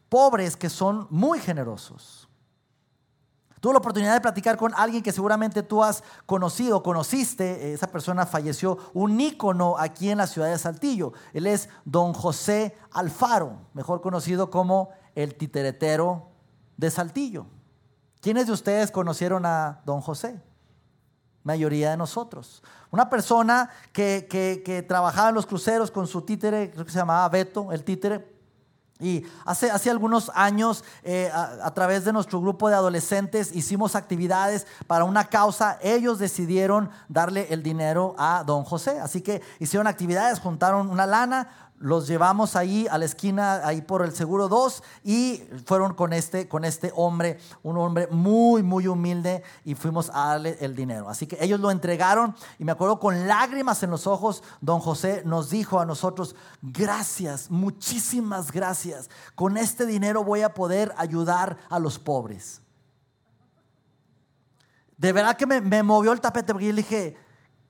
pobres 0.09 0.57
que 0.57 0.70
son 0.70 1.07
muy 1.09 1.38
generosos. 1.38 2.28
Tuve 3.62 3.75
la 3.75 3.79
oportunidad 3.79 4.14
de 4.14 4.20
platicar 4.20 4.57
con 4.57 4.75
alguien 4.75 5.05
que 5.05 5.12
seguramente 5.12 5.62
tú 5.62 5.85
has 5.85 6.03
conocido, 6.27 6.83
conociste, 6.83 7.72
esa 7.72 7.87
persona 7.87 8.27
falleció, 8.27 8.77
un 8.92 9.20
ícono 9.20 9.77
aquí 9.79 10.11
en 10.11 10.18
la 10.18 10.27
ciudad 10.27 10.48
de 10.48 10.59
Saltillo. 10.59 11.12
Él 11.33 11.46
es 11.46 11.68
don 11.85 12.12
José 12.12 12.77
Alfaro, 12.90 13.61
mejor 13.72 14.01
conocido 14.01 14.51
como 14.51 14.88
el 15.14 15.37
titeretero 15.37 16.27
de 16.77 16.90
Saltillo. 16.90 17.46
¿Quiénes 18.20 18.48
de 18.48 18.53
ustedes 18.53 18.90
conocieron 18.90 19.46
a 19.46 19.81
don 19.87 20.01
José? 20.01 20.42
Mayoría 21.44 21.92
de 21.92 21.96
nosotros. 21.96 22.64
Una 22.90 23.09
persona 23.09 23.70
que, 23.92 24.27
que 24.29 24.83
trabajaba 24.83 25.29
en 25.29 25.37
los 25.37 25.46
cruceros 25.46 25.92
con 25.92 26.09
su 26.09 26.22
títere, 26.22 26.72
creo 26.72 26.85
que 26.85 26.90
se 26.90 26.98
llamaba 26.98 27.29
Beto, 27.29 27.70
el 27.70 27.85
títere, 27.85 28.32
y 29.03 29.27
hace, 29.45 29.71
hace 29.71 29.91
algunos 29.91 30.31
años, 30.35 30.85
eh, 31.03 31.31
a, 31.33 31.71
través 31.75 32.05
de 32.05 32.12
nuestro 32.12 32.41
grupo 32.41 32.69
de 32.69 32.77
adolescentes, 32.77 33.55
hicimos 33.55 33.97
actividades 33.97 34.67
para 34.87 35.05
una 35.05 35.25
causa. 35.25 35.79
Ellos 35.83 36.19
decidieron 36.19 36.91
darle 37.09 37.49
el 37.51 37.62
dinero 37.62 38.15
a 38.17 38.45
don 38.47 38.65
José. 38.65 39.01
Así 39.01 39.21
que 39.21 39.43
hicieron 39.59 39.87
actividades, 39.87 40.38
juntaron 40.38 40.88
una 40.88 41.07
lana, 41.07 41.72
los 41.83 42.07
llevamos 42.07 42.57
ahí 42.57 42.87
a 42.90 42.97
la 42.97 43.05
esquina, 43.05 43.66
ahí 43.66 43.83
por 43.83 44.03
el 44.03 44.12
seguro 44.12 44.49
2, 44.49 44.83
y 45.05 45.42
fueron 45.66 45.95
con 45.95 46.12
este, 46.12 46.49
con 46.49 46.64
este 46.64 46.92
hombre, 46.95 47.38
un 47.62 47.77
hombre 47.77 48.07
muy, 48.11 48.62
muy 48.62 48.87
humilde, 48.87 49.42
y 49.64 49.75
fuimos 49.75 50.11
a 50.14 50.29
darle 50.29 50.57
el 50.61 50.77
dinero. 50.77 51.09
Así 51.09 51.27
que 51.27 51.37
ellos 51.40 51.61
lo 51.61 51.71
entregaron, 51.71 52.35
y 52.59 52.64
me 52.64 52.73
acuerdo 52.73 53.01
con 53.01 53.27
lágrimas 53.27 53.83
en 53.83 53.90
los 53.90 54.07
ojos, 54.07 54.42
don 54.61 54.81
José 54.81 55.23
nos 55.27 55.51
dijo 55.51 55.81
a 55.81 55.85
nosotros, 55.85 56.37
gracias, 56.62 57.51
muchísimas 57.51 58.53
gracias, 58.53 59.11
con 59.35 59.57
este 59.57 59.85
dinero 59.85 60.25
voy 60.25 60.42
a 60.42 60.55
poder 60.55 60.95
ayudar 60.97 61.59
a 61.68 61.79
los 61.79 61.99
pobres. 61.99 62.62
De 65.03 65.12
verdad 65.12 65.37
que 65.37 65.47
me, 65.47 65.83
movió 65.83 66.12
el 66.12 66.21
tapete, 66.21 66.53
porque 66.53 66.66
yo 66.66 66.73
le 66.73 66.83
dije, 66.83 67.16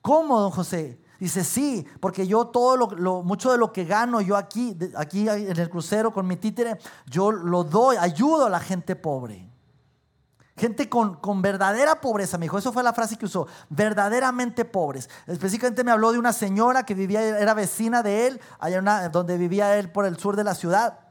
¿cómo, 0.03 0.39
don 0.39 0.51
José? 0.51 1.02
Dice, 1.23 1.45
sí, 1.45 1.87
porque 2.01 2.27
yo 2.27 2.47
todo 2.47 2.75
lo, 2.75 3.23
mucho 3.23 3.49
de 3.49 3.57
lo 3.57 3.71
que 3.71 3.85
gano 3.85 4.19
yo 4.19 4.35
aquí, 4.35 4.77
aquí 4.97 5.29
en 5.29 5.57
el 5.57 5.69
crucero 5.69 6.11
con 6.11 6.27
mi 6.27 6.35
títere, 6.35 6.77
yo 7.05 7.31
lo 7.31 7.63
doy, 7.63 7.95
ayudo 7.95 8.47
a 8.47 8.49
la 8.49 8.59
gente 8.59 8.97
pobre. 8.97 9.49
Gente 10.57 10.89
con, 10.89 11.15
con, 11.15 11.41
verdadera 11.41 12.01
pobreza, 12.01 12.37
me 12.37 12.43
dijo, 12.43 12.57
eso 12.57 12.73
fue 12.73 12.83
la 12.83 12.91
frase 12.91 13.15
que 13.15 13.23
usó, 13.23 13.47
verdaderamente 13.69 14.65
pobres. 14.65 15.09
Específicamente 15.25 15.85
me 15.85 15.91
habló 15.91 16.11
de 16.11 16.19
una 16.19 16.33
señora 16.33 16.85
que 16.85 16.93
vivía, 16.93 17.21
era 17.39 17.53
vecina 17.53 18.03
de 18.03 18.27
él, 18.27 18.41
allá 18.59 19.07
donde 19.07 19.37
vivía 19.37 19.77
él 19.77 19.93
por 19.93 20.05
el 20.05 20.17
sur 20.17 20.35
de 20.35 20.43
la 20.43 20.55
ciudad. 20.55 21.02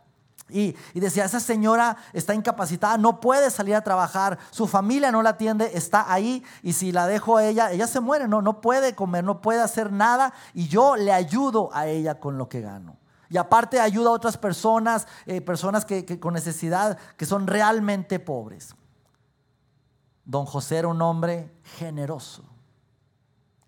Y, 0.49 0.75
decía, 0.95 1.25
esa 1.25 1.41
señora 1.41 1.97
está 2.13 2.35
incapacitada, 2.35 2.99
no 2.99 3.21
puede 3.21 3.51
salir 3.51 3.75
a 3.75 3.81
trabajar, 3.81 4.39
su 4.51 4.67
familia 4.67 5.11
no 5.11 5.23
la 5.23 5.31
atiende, 5.31 5.71
está 5.75 6.13
ahí 6.13 6.45
y 6.63 6.75
si 6.75 6.93
la 6.93 7.07
dejo 7.07 7.39
a 7.39 7.45
ella, 7.45 7.73
ella 7.73 7.87
se 7.87 8.01
muere, 8.01 8.29
no, 8.29 8.43
no 8.43 8.61
puede 8.61 8.95
comer, 8.95 9.25
no 9.25 9.41
puede 9.41 9.61
hacer 9.61 9.93
nada 9.93 10.35
y 10.53 10.69
yo 10.69 10.97
le 10.97 11.13
ayudo 11.13 11.71
a 11.73 11.87
ella 11.87 12.21
con 12.21 12.37
lo 12.37 12.49
que 12.49 12.61
gano. 12.61 12.99
Y 13.31 13.39
aparte 13.39 13.81
ayuda 13.81 14.11
a 14.11 14.13
otras 14.13 14.37
personas, 14.37 15.07
eh, 15.25 15.41
personas 15.41 15.87
que, 15.87 16.21
con 16.21 16.35
necesidad, 16.35 16.99
que 17.17 17.25
son 17.25 17.47
realmente 17.47 18.19
pobres. 18.19 18.75
Don 20.27 20.45
José 20.45 20.77
era 20.77 20.89
un 20.89 21.01
hombre 21.01 21.51
generoso, 21.79 22.45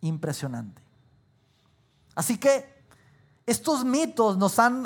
impresionante. 0.03 0.83
Así 2.15 2.37
que 2.37 2.85
estos 3.47 3.87
mitos 3.87 4.37
nos 4.37 4.59
han 4.59 4.85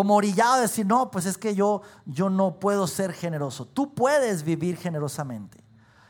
como 0.00 0.16
orillado 0.16 0.54
a 0.54 0.60
decir, 0.62 0.86
no, 0.86 1.10
pues 1.10 1.26
es 1.26 1.36
que 1.36 1.54
yo, 1.54 1.82
yo 2.06 2.30
no 2.30 2.58
puedo 2.58 2.86
ser 2.86 3.12
generoso. 3.12 3.66
Tú 3.66 3.94
puedes 3.94 4.44
vivir 4.44 4.78
generosamente. 4.78 5.62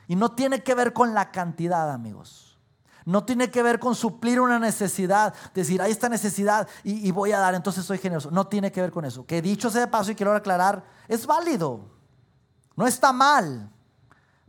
Y 0.07 0.15
no 0.15 0.31
tiene 0.31 0.63
que 0.63 0.77
ver 0.77 0.93
con 0.93 1.13
la 1.13 1.33
cantidad, 1.33 1.91
amigos. 1.91 2.57
No 3.05 3.25
tiene 3.25 3.51
que 3.51 3.65
ver 3.65 3.81
con 3.81 3.97
suplir 3.97 4.41
una 4.41 4.61
necesidad, 4.61 5.35
decir, 5.55 5.83
hay 5.83 5.91
esta 5.91 6.09
necesidad 6.09 6.69
y, 6.85 7.11
voy 7.11 7.33
a 7.33 7.41
dar, 7.41 7.57
entonces 7.57 7.85
soy 7.85 7.99
generoso. 7.99 8.31
No 8.31 8.47
tiene 8.47 8.71
que 8.71 8.81
ver 8.81 8.93
con 8.93 9.05
eso. 9.05 9.27
Que 9.27 9.43
dicho 9.43 9.71
sea 9.71 9.81
de 9.81 9.87
paso 9.89 10.13
y 10.13 10.15
quiero 10.15 10.37
aclarar, 10.37 10.85
es 11.09 11.27
válido. 11.27 11.81
No 12.77 12.87
está 12.87 13.13
mal. 13.13 13.73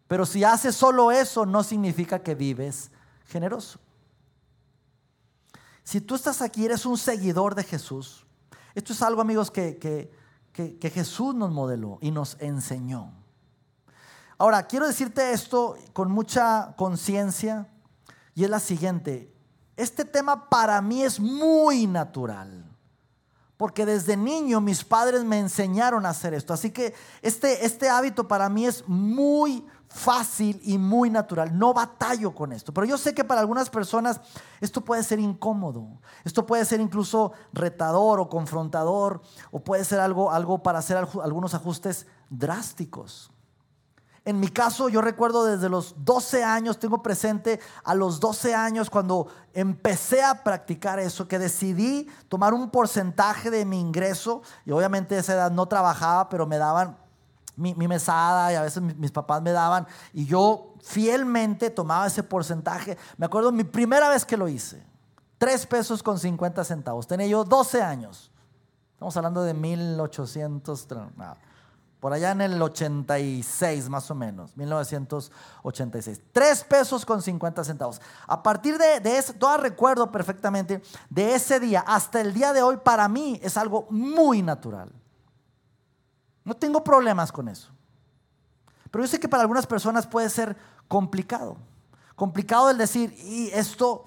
Pero 0.07 0.27
si 0.27 0.43
haces 0.43 0.75
solo 0.75 1.11
eso, 1.11 1.47
no 1.47 1.63
significa 1.63 2.19
que 2.19 2.35
vives 2.35 2.91
generoso. 3.25 3.79
Si 5.83 5.99
tú 5.99 6.13
estás 6.13 6.43
aquí, 6.43 6.63
eres 6.63 6.85
un 6.85 6.99
seguidor 6.99 7.55
de 7.55 7.63
Jesús, 7.63 8.27
esto 8.73 8.93
es 8.93 9.01
algo, 9.01 9.21
amigos, 9.21 9.51
que, 9.51 9.77
que, 10.53 10.89
Jesús 10.89 11.35
nos 11.35 11.51
modeló 11.51 11.97
y 12.01 12.11
nos 12.11 12.37
enseñó. 12.39 13.13
Ahora, 14.37 14.63
quiero 14.67 14.87
decirte 14.87 15.33
esto 15.33 15.75
con 15.93 16.11
mucha 16.11 16.73
conciencia 16.77 17.67
y 18.33 18.43
es 18.43 18.49
la 18.49 18.59
siguiente. 18.59 19.33
Este 19.75 20.05
tema 20.05 20.49
para 20.49 20.81
mí 20.81 21.03
es 21.03 21.19
muy 21.19 21.87
natural. 21.87 22.65
Porque 23.57 23.85
desde 23.85 24.17
niño 24.17 24.59
mis 24.59 24.83
padres 24.83 25.23
me 25.23 25.37
enseñaron 25.37 26.05
a 26.05 26.09
hacer 26.09 26.33
esto. 26.33 26.53
Así 26.53 26.71
que 26.71 26.95
este, 27.21 27.63
este 27.65 27.89
hábito 27.89 28.27
para 28.27 28.49
mí 28.49 28.65
es 28.65 28.87
muy 28.87 29.63
fácil 29.93 30.59
y 30.63 30.77
muy 30.77 31.09
natural. 31.09 31.57
No 31.57 31.73
batallo 31.73 32.33
con 32.33 32.51
esto. 32.51 32.73
Pero 32.73 32.85
yo 32.85 32.97
sé 32.97 33.13
que 33.13 33.23
para 33.23 33.41
algunas 33.41 33.69
personas 33.69 34.21
esto 34.59 34.81
puede 34.81 35.03
ser 35.03 35.19
incómodo. 35.19 35.99
Esto 36.23 36.45
puede 36.45 36.65
ser 36.65 36.79
incluso 36.79 37.33
retador 37.53 38.19
o 38.19 38.29
confrontador. 38.29 39.21
O 39.51 39.59
puede 39.59 39.83
ser 39.85 39.99
algo, 39.99 40.31
algo 40.31 40.63
para 40.63 40.79
hacer 40.79 40.97
algunos 40.97 41.53
ajustes 41.53 42.07
drásticos. 42.29 43.31
En 44.23 44.39
mi 44.39 44.49
caso, 44.49 44.87
yo 44.87 45.01
recuerdo 45.01 45.45
desde 45.45 45.67
los 45.67 45.95
12 46.05 46.43
años, 46.43 46.77
tengo 46.77 47.01
presente 47.01 47.59
a 47.83 47.95
los 47.95 48.19
12 48.19 48.53
años 48.53 48.91
cuando 48.91 49.27
empecé 49.53 50.21
a 50.21 50.43
practicar 50.43 50.99
eso, 50.99 51.27
que 51.27 51.39
decidí 51.39 52.07
tomar 52.29 52.53
un 52.53 52.69
porcentaje 52.69 53.49
de 53.49 53.65
mi 53.65 53.79
ingreso, 53.79 54.43
y 54.63 54.71
obviamente 54.71 55.17
esa 55.17 55.33
edad 55.33 55.51
no 55.51 55.65
trabajaba, 55.65 56.29
pero 56.29 56.45
me 56.45 56.59
daban 56.59 57.00
mi, 57.61 57.87
mesada 57.87 58.51
y 58.51 58.55
a 58.55 58.61
veces 58.63 58.81
mis, 58.81 59.11
papás 59.11 59.41
me 59.41 59.51
daban 59.51 59.87
y 60.13 60.25
yo 60.25 60.73
fielmente 60.81 61.69
tomaba 61.69 62.07
ese 62.07 62.23
porcentaje. 62.23 62.97
Me 63.17 63.25
acuerdo 63.25 63.51
mi 63.51 63.63
primera 63.63 64.09
vez 64.09 64.25
que 64.25 64.35
lo 64.35 64.47
hice, 64.47 64.83
3 65.37 65.65
pesos 65.67 66.03
con 66.03 66.19
50 66.19 66.63
centavos. 66.63 67.07
Tenía 67.07 67.27
yo 67.27 67.43
12 67.43 67.81
años. 67.81 68.31
Estamos 68.93 69.15
hablando 69.17 69.43
de 69.43 69.53
1800, 69.53 70.87
por 71.99 72.13
allá 72.13 72.31
en 72.31 72.41
el 72.41 72.61
86 72.61 73.89
más 73.89 74.09
o 74.11 74.15
menos, 74.15 74.55
1986. 74.57 76.21
3 76.31 76.63
pesos 76.65 77.05
con 77.05 77.21
50 77.21 77.63
centavos. 77.63 78.01
A 78.27 78.43
partir 78.43 78.77
de, 78.77 78.99
de 78.99 79.17
ese, 79.17 79.33
todavía 79.33 79.69
recuerdo 79.69 80.11
perfectamente, 80.11 80.81
de 81.09 81.35
ese 81.35 81.59
día 81.59 81.83
hasta 81.87 82.21
el 82.21 82.33
día 82.33 82.53
de 82.53 82.61
hoy, 82.61 82.77
para 82.77 83.07
mí 83.07 83.39
es 83.43 83.57
algo 83.57 83.87
muy 83.89 84.41
natural. 84.41 84.91
No 86.43 86.55
tengo 86.55 86.83
problemas 86.83 87.31
con 87.31 87.47
eso. 87.47 87.69
Pero 88.89 89.03
yo 89.03 89.07
sé 89.07 89.19
que 89.19 89.29
para 89.29 89.43
algunas 89.43 89.65
personas 89.65 90.05
puede 90.05 90.29
ser 90.29 90.55
complicado. 90.87 91.57
Complicado 92.15 92.69
el 92.69 92.77
decir, 92.77 93.13
y 93.19 93.49
esto 93.53 94.05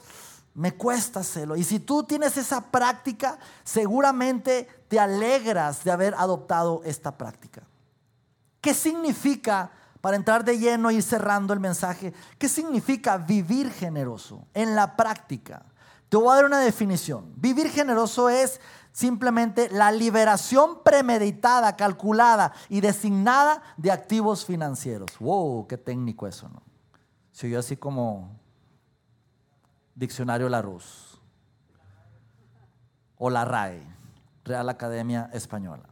me 0.54 0.74
cuesta 0.74 1.20
hacerlo. 1.20 1.56
Y 1.56 1.64
si 1.64 1.80
tú 1.80 2.04
tienes 2.04 2.36
esa 2.36 2.60
práctica, 2.70 3.38
seguramente 3.64 4.68
te 4.88 5.00
alegras 5.00 5.82
de 5.84 5.90
haber 5.90 6.14
adoptado 6.14 6.82
esta 6.84 7.16
práctica. 7.16 7.62
¿Qué 8.60 8.72
significa, 8.72 9.70
para 10.00 10.16
entrar 10.16 10.44
de 10.44 10.58
lleno 10.58 10.90
y 10.90 10.96
ir 10.96 11.02
cerrando 11.02 11.52
el 11.52 11.60
mensaje, 11.60 12.12
qué 12.38 12.48
significa 12.48 13.16
vivir 13.16 13.70
generoso 13.72 14.46
en 14.54 14.74
la 14.74 14.96
práctica? 14.96 15.64
Te 16.14 16.18
voy 16.18 16.30
a 16.30 16.36
dar 16.36 16.44
una 16.44 16.60
definición. 16.60 17.32
Vivir 17.34 17.68
generoso 17.70 18.28
es 18.28 18.60
simplemente 18.92 19.68
la 19.68 19.90
liberación 19.90 20.80
premeditada, 20.84 21.74
calculada 21.74 22.52
y 22.68 22.80
designada 22.80 23.60
de 23.76 23.90
activos 23.90 24.44
financieros. 24.44 25.10
¡Wow! 25.18 25.66
¡Qué 25.66 25.76
técnico 25.76 26.28
eso, 26.28 26.48
¿no? 26.48 26.62
Se 27.32 27.48
oyó 27.48 27.58
así 27.58 27.76
como 27.76 28.38
Diccionario 29.96 30.48
Larousse 30.48 31.18
o 33.18 33.28
la 33.28 33.44
RAE, 33.44 33.82
Real 34.44 34.68
Academia 34.68 35.28
Española. 35.32 35.88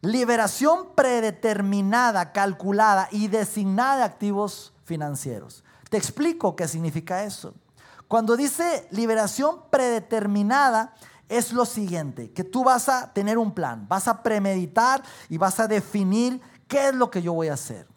Liberación 0.00 0.96
predeterminada, 0.96 2.32
calculada 2.32 3.06
y 3.12 3.28
designada 3.28 3.98
de 3.98 4.02
activos 4.02 4.72
financieros. 4.82 5.62
Te 5.90 5.96
explico 5.96 6.56
qué 6.56 6.66
significa 6.66 7.22
eso. 7.22 7.54
Cuando 8.12 8.36
dice 8.36 8.86
liberación 8.90 9.62
predeterminada, 9.70 10.92
es 11.30 11.50
lo 11.50 11.64
siguiente, 11.64 12.30
que 12.30 12.44
tú 12.44 12.62
vas 12.62 12.90
a 12.90 13.10
tener 13.14 13.38
un 13.38 13.54
plan, 13.54 13.88
vas 13.88 14.06
a 14.06 14.22
premeditar 14.22 15.02
y 15.30 15.38
vas 15.38 15.58
a 15.60 15.66
definir 15.66 16.38
qué 16.68 16.88
es 16.88 16.94
lo 16.94 17.10
que 17.10 17.22
yo 17.22 17.32
voy 17.32 17.48
a 17.48 17.54
hacer. 17.54 17.88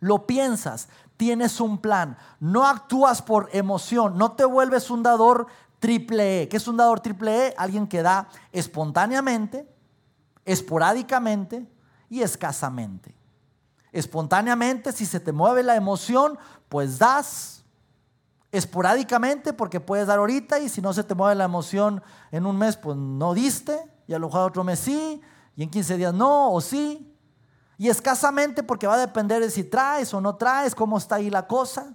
Lo 0.00 0.26
piensas, 0.26 0.88
tienes 1.18 1.60
un 1.60 1.76
plan, 1.76 2.16
no 2.40 2.66
actúas 2.66 3.20
por 3.20 3.50
emoción, 3.52 4.16
no 4.16 4.32
te 4.32 4.46
vuelves 4.46 4.88
un 4.88 5.02
dador 5.02 5.46
triple 5.78 6.44
E. 6.44 6.48
¿Qué 6.48 6.56
es 6.56 6.66
un 6.66 6.78
dador 6.78 7.00
triple 7.00 7.48
E? 7.48 7.54
Alguien 7.58 7.86
que 7.86 8.00
da 8.00 8.30
espontáneamente, 8.50 9.68
esporádicamente 10.46 11.70
y 12.08 12.22
escasamente. 12.22 13.14
Espontáneamente, 13.92 14.90
si 14.92 15.04
se 15.04 15.20
te 15.20 15.32
mueve 15.32 15.62
la 15.62 15.76
emoción, 15.76 16.38
pues 16.70 16.98
das 16.98 17.63
esporádicamente 18.54 19.52
porque 19.52 19.80
puedes 19.80 20.06
dar 20.06 20.18
ahorita 20.18 20.60
y 20.60 20.68
si 20.68 20.80
no 20.80 20.92
se 20.92 21.02
te 21.02 21.14
mueve 21.14 21.34
la 21.34 21.44
emoción 21.44 22.02
en 22.30 22.46
un 22.46 22.56
mes, 22.56 22.76
pues 22.76 22.96
no 22.96 23.34
diste 23.34 23.76
y 24.06 24.14
a 24.14 24.18
lo 24.18 24.28
mejor 24.28 24.42
otro 24.48 24.62
mes 24.62 24.78
sí 24.78 25.20
y 25.56 25.62
en 25.64 25.70
15 25.70 25.96
días 25.96 26.14
no 26.14 26.52
o 26.52 26.60
sí. 26.60 27.10
Y 27.76 27.88
escasamente 27.88 28.62
porque 28.62 28.86
va 28.86 28.94
a 28.94 28.98
depender 28.98 29.42
de 29.42 29.50
si 29.50 29.64
traes 29.64 30.14
o 30.14 30.20
no 30.20 30.36
traes, 30.36 30.74
cómo 30.74 30.98
está 30.98 31.16
ahí 31.16 31.30
la 31.30 31.46
cosa. 31.48 31.94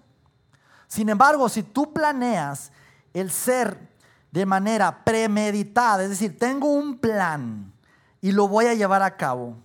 Sin 0.88 1.08
embargo, 1.08 1.48
si 1.48 1.64
tú 1.64 1.94
planeas 1.94 2.72
el 3.14 3.32
ser 3.32 3.90
de 4.32 4.46
manera 4.46 5.06
premeditada, 5.06 6.04
es 6.04 6.10
decir, 6.10 6.38
tengo 6.38 6.68
un 6.68 6.98
plan 7.00 7.72
y 8.20 8.34
lo 8.34 8.48
voy 8.50 8.66
a 8.66 8.74
llevar 8.74 9.02
a 9.02 9.16
cabo, 9.16 9.56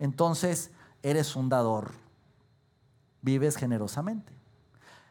entonces 0.00 0.72
eres 1.02 1.36
un 1.36 1.48
dador, 1.48 1.92
vives 3.22 3.56
generosamente. 3.56 4.39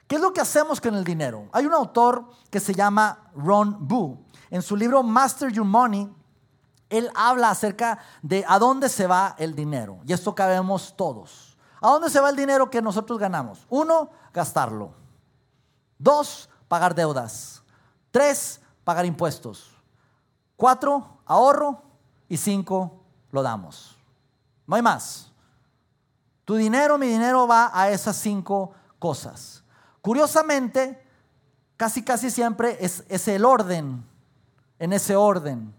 ¿Qué 0.09 0.15
es 0.15 0.21
lo 0.21 0.33
que 0.33 0.41
hacemos 0.41 0.81
con 0.81 0.95
el 0.95 1.03
dinero? 1.03 1.47
Hay 1.51 1.67
un 1.67 1.73
autor 1.75 2.25
que 2.49 2.59
se 2.59 2.73
llama 2.73 3.29
Ron 3.35 3.77
Boo. 3.87 4.17
En 4.49 4.63
su 4.63 4.75
libro 4.75 5.03
Master 5.03 5.51
Your 5.51 5.67
Money, 5.67 6.11
él 6.89 7.11
habla 7.13 7.51
acerca 7.51 7.99
de 8.23 8.43
a 8.47 8.57
dónde 8.57 8.89
se 8.89 9.05
va 9.05 9.35
el 9.37 9.53
dinero. 9.53 9.99
Y 10.07 10.13
esto 10.13 10.33
cabemos 10.33 10.95
todos. 10.97 11.55
¿A 11.79 11.89
dónde 11.89 12.09
se 12.09 12.19
va 12.19 12.31
el 12.31 12.35
dinero 12.35 12.71
que 12.71 12.81
nosotros 12.81 13.19
ganamos? 13.19 13.67
Uno, 13.69 14.09
gastarlo. 14.33 14.95
Dos, 15.99 16.49
pagar 16.67 16.95
deudas. 16.95 17.61
Tres, 18.09 18.61
pagar 18.83 19.05
impuestos. 19.05 19.69
Cuatro, 20.55 21.19
ahorro. 21.23 21.83
Y 22.27 22.37
cinco, 22.37 23.03
lo 23.31 23.43
damos. 23.43 23.95
No 24.65 24.75
hay 24.75 24.81
más. 24.81 25.31
Tu 26.45 26.55
dinero, 26.55 26.97
mi 26.97 27.05
dinero 27.05 27.47
va 27.47 27.69
a 27.71 27.91
esas 27.91 28.15
cinco 28.15 28.71
cosas. 28.97 29.63
Curiosamente, 30.01 31.03
casi 31.77 32.03
casi 32.03 32.29
siempre 32.29 32.77
es, 32.79 33.03
es 33.09 33.27
el 33.27 33.45
orden, 33.45 34.05
en 34.79 34.93
ese 34.93 35.15
orden. 35.15 35.73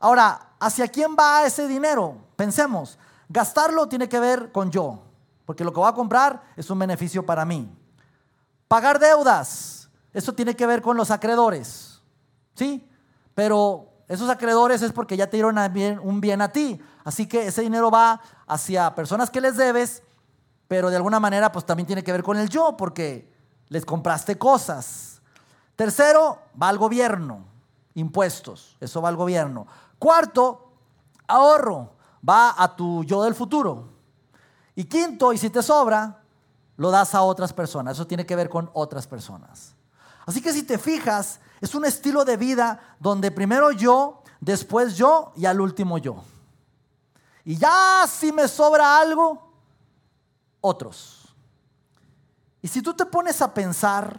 Ahora, 0.00 0.50
¿hacia 0.60 0.88
quién 0.88 1.16
va 1.18 1.44
ese 1.44 1.66
dinero? 1.66 2.16
Pensemos, 2.36 2.98
gastarlo 3.28 3.88
tiene 3.88 4.08
que 4.08 4.20
ver 4.20 4.52
con 4.52 4.70
yo, 4.70 5.02
porque 5.44 5.64
lo 5.64 5.72
que 5.72 5.80
voy 5.80 5.88
a 5.88 5.94
comprar 5.94 6.42
es 6.56 6.70
un 6.70 6.78
beneficio 6.78 7.24
para 7.24 7.44
mí. 7.44 7.68
Pagar 8.68 8.98
deudas, 8.98 9.88
eso 10.12 10.32
tiene 10.32 10.54
que 10.54 10.66
ver 10.66 10.82
con 10.82 10.96
los 10.96 11.10
acreedores, 11.10 12.00
¿sí? 12.54 12.88
Pero 13.34 13.92
esos 14.08 14.30
acreedores 14.30 14.82
es 14.82 14.92
porque 14.92 15.16
ya 15.16 15.28
te 15.28 15.36
dieron 15.36 15.58
un 16.02 16.20
bien 16.20 16.40
a 16.40 16.52
ti, 16.52 16.80
así 17.04 17.26
que 17.26 17.46
ese 17.46 17.62
dinero 17.62 17.90
va 17.90 18.20
hacia 18.46 18.94
personas 18.94 19.30
que 19.30 19.40
les 19.40 19.56
debes, 19.56 20.02
pero 20.68 20.90
de 20.90 20.96
alguna 20.96 21.20
manera 21.20 21.52
pues 21.52 21.64
también 21.64 21.86
tiene 21.86 22.02
que 22.02 22.12
ver 22.12 22.22
con 22.22 22.36
el 22.36 22.48
yo, 22.48 22.76
porque 22.76 23.32
les 23.68 23.84
compraste 23.84 24.38
cosas. 24.38 25.20
Tercero, 25.74 26.38
va 26.60 26.68
al 26.68 26.78
gobierno, 26.78 27.44
impuestos, 27.94 28.76
eso 28.80 29.02
va 29.02 29.08
al 29.08 29.16
gobierno. 29.16 29.66
Cuarto, 29.98 30.72
ahorro, 31.26 31.94
va 32.26 32.54
a 32.56 32.74
tu 32.74 33.04
yo 33.04 33.22
del 33.22 33.34
futuro. 33.34 33.88
Y 34.74 34.84
quinto, 34.84 35.32
y 35.32 35.38
si 35.38 35.50
te 35.50 35.62
sobra, 35.62 36.22
lo 36.76 36.90
das 36.90 37.14
a 37.14 37.22
otras 37.22 37.52
personas. 37.52 37.94
Eso 37.94 38.06
tiene 38.06 38.26
que 38.26 38.36
ver 38.36 38.48
con 38.48 38.70
otras 38.74 39.06
personas. 39.06 39.74
Así 40.26 40.42
que 40.42 40.52
si 40.52 40.62
te 40.64 40.78
fijas, 40.78 41.40
es 41.60 41.74
un 41.74 41.84
estilo 41.84 42.24
de 42.24 42.36
vida 42.36 42.96
donde 42.98 43.30
primero 43.30 43.70
yo, 43.70 44.22
después 44.40 44.96
yo 44.96 45.32
y 45.36 45.46
al 45.46 45.60
último 45.60 45.98
yo. 45.98 46.22
Y 47.44 47.56
ya 47.56 48.04
si 48.08 48.32
me 48.32 48.48
sobra 48.48 48.98
algo, 48.98 49.45
otros. 50.66 51.34
Y 52.62 52.68
si 52.68 52.82
tú 52.82 52.94
te 52.94 53.06
pones 53.06 53.40
a 53.42 53.54
pensar, 53.54 54.18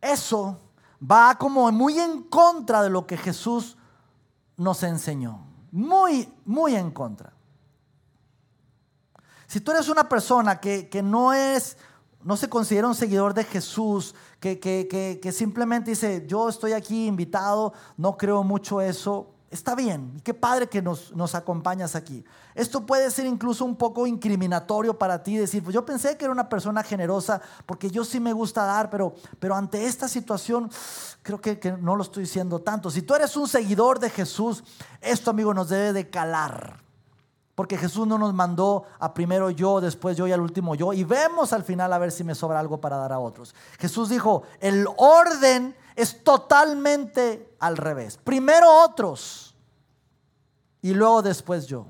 eso 0.00 0.58
va 1.00 1.36
como 1.36 1.70
muy 1.70 1.98
en 1.98 2.22
contra 2.22 2.82
de 2.82 2.90
lo 2.90 3.06
que 3.06 3.16
Jesús 3.16 3.76
nos 4.56 4.82
enseñó. 4.82 5.46
Muy, 5.70 6.32
muy 6.44 6.76
en 6.76 6.90
contra. 6.90 7.32
Si 9.46 9.60
tú 9.60 9.72
eres 9.72 9.88
una 9.88 10.08
persona 10.08 10.60
que, 10.60 10.88
no 11.02 11.32
es, 11.32 11.76
no 12.22 12.36
se 12.36 12.48
considera 12.48 12.86
un 12.86 12.94
seguidor 12.94 13.34
de 13.34 13.44
Jesús, 13.44 14.14
que, 14.38 14.58
que, 14.60 15.32
simplemente 15.32 15.90
dice, 15.90 16.24
yo 16.26 16.48
estoy 16.48 16.72
aquí 16.72 17.06
invitado, 17.06 17.72
no 17.96 18.16
creo 18.16 18.44
mucho 18.44 18.80
eso, 18.80 19.34
está 19.50 19.74
bien, 19.74 20.20
qué 20.22 20.32
padre 20.32 20.68
que 20.68 20.80
nos, 20.80 21.14
nos, 21.14 21.34
acompañas 21.34 21.96
aquí. 21.96 22.24
Esto 22.54 22.86
puede 22.86 23.10
ser 23.10 23.26
incluso 23.26 23.64
un 23.64 23.74
poco 23.74 24.06
incriminatorio 24.06 24.96
para 24.96 25.22
ti, 25.22 25.36
decir, 25.36 25.62
pues 25.62 25.74
yo 25.74 25.84
pensé 25.84 26.16
que 26.16 26.24
era 26.24 26.32
una 26.32 26.48
persona 26.48 26.84
generosa, 26.84 27.42
porque 27.66 27.90
yo 27.90 28.04
sí 28.04 28.20
me 28.20 28.32
gusta 28.32 28.64
dar, 28.64 28.90
pero, 28.90 29.14
pero 29.40 29.56
ante 29.56 29.86
esta 29.86 30.06
situación 30.06 30.70
creo 31.22 31.40
que, 31.40 31.58
que 31.58 31.72
no 31.72 31.96
lo 31.96 32.02
estoy 32.02 32.22
diciendo 32.22 32.60
tanto. 32.60 32.90
Si 32.90 33.02
tú 33.02 33.14
eres 33.14 33.36
un 33.36 33.48
seguidor 33.48 33.98
de 33.98 34.10
Jesús, 34.10 34.62
esto 35.00 35.30
amigo 35.30 35.52
nos 35.52 35.68
debe 35.68 35.92
de 35.92 36.08
calar. 36.08 36.80
Porque 37.56 37.76
Jesús 37.76 38.06
no 38.06 38.16
nos 38.16 38.32
mandó 38.32 38.84
a 38.98 39.12
primero 39.12 39.50
yo, 39.50 39.82
después 39.82 40.16
yo 40.16 40.26
y 40.26 40.32
al 40.32 40.40
último 40.40 40.74
yo. 40.74 40.94
Y 40.94 41.04
vemos 41.04 41.52
al 41.52 41.62
final 41.62 41.92
a 41.92 41.98
ver 41.98 42.10
si 42.10 42.24
me 42.24 42.34
sobra 42.34 42.58
algo 42.58 42.80
para 42.80 42.96
dar 42.96 43.12
a 43.12 43.18
otros. 43.18 43.54
Jesús 43.78 44.08
dijo, 44.08 44.44
el 44.60 44.86
orden 44.96 45.74
es 46.00 46.24
totalmente 46.24 47.54
al 47.58 47.76
revés. 47.76 48.16
Primero 48.16 48.70
otros 48.84 49.54
y 50.82 50.94
luego 50.94 51.22
después 51.22 51.66
yo. 51.66 51.86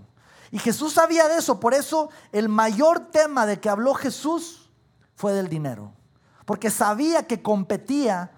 Y 0.51 0.59
Jesús 0.59 0.95
sabía 0.95 1.29
de 1.29 1.37
eso. 1.37 1.61
Por 1.61 1.75
eso 1.75 2.11
el 2.33 2.49
mayor 2.49 3.11
tema 3.11 3.47
de 3.47 3.61
que 3.61 3.69
habló 3.69 3.95
Jesús 3.95 4.71
fue 5.15 5.33
del 5.33 5.49
dinero. 5.49 5.93
Porque 6.45 6.71
sabía 6.71 7.27
que 7.27 7.43
competía 7.43 8.33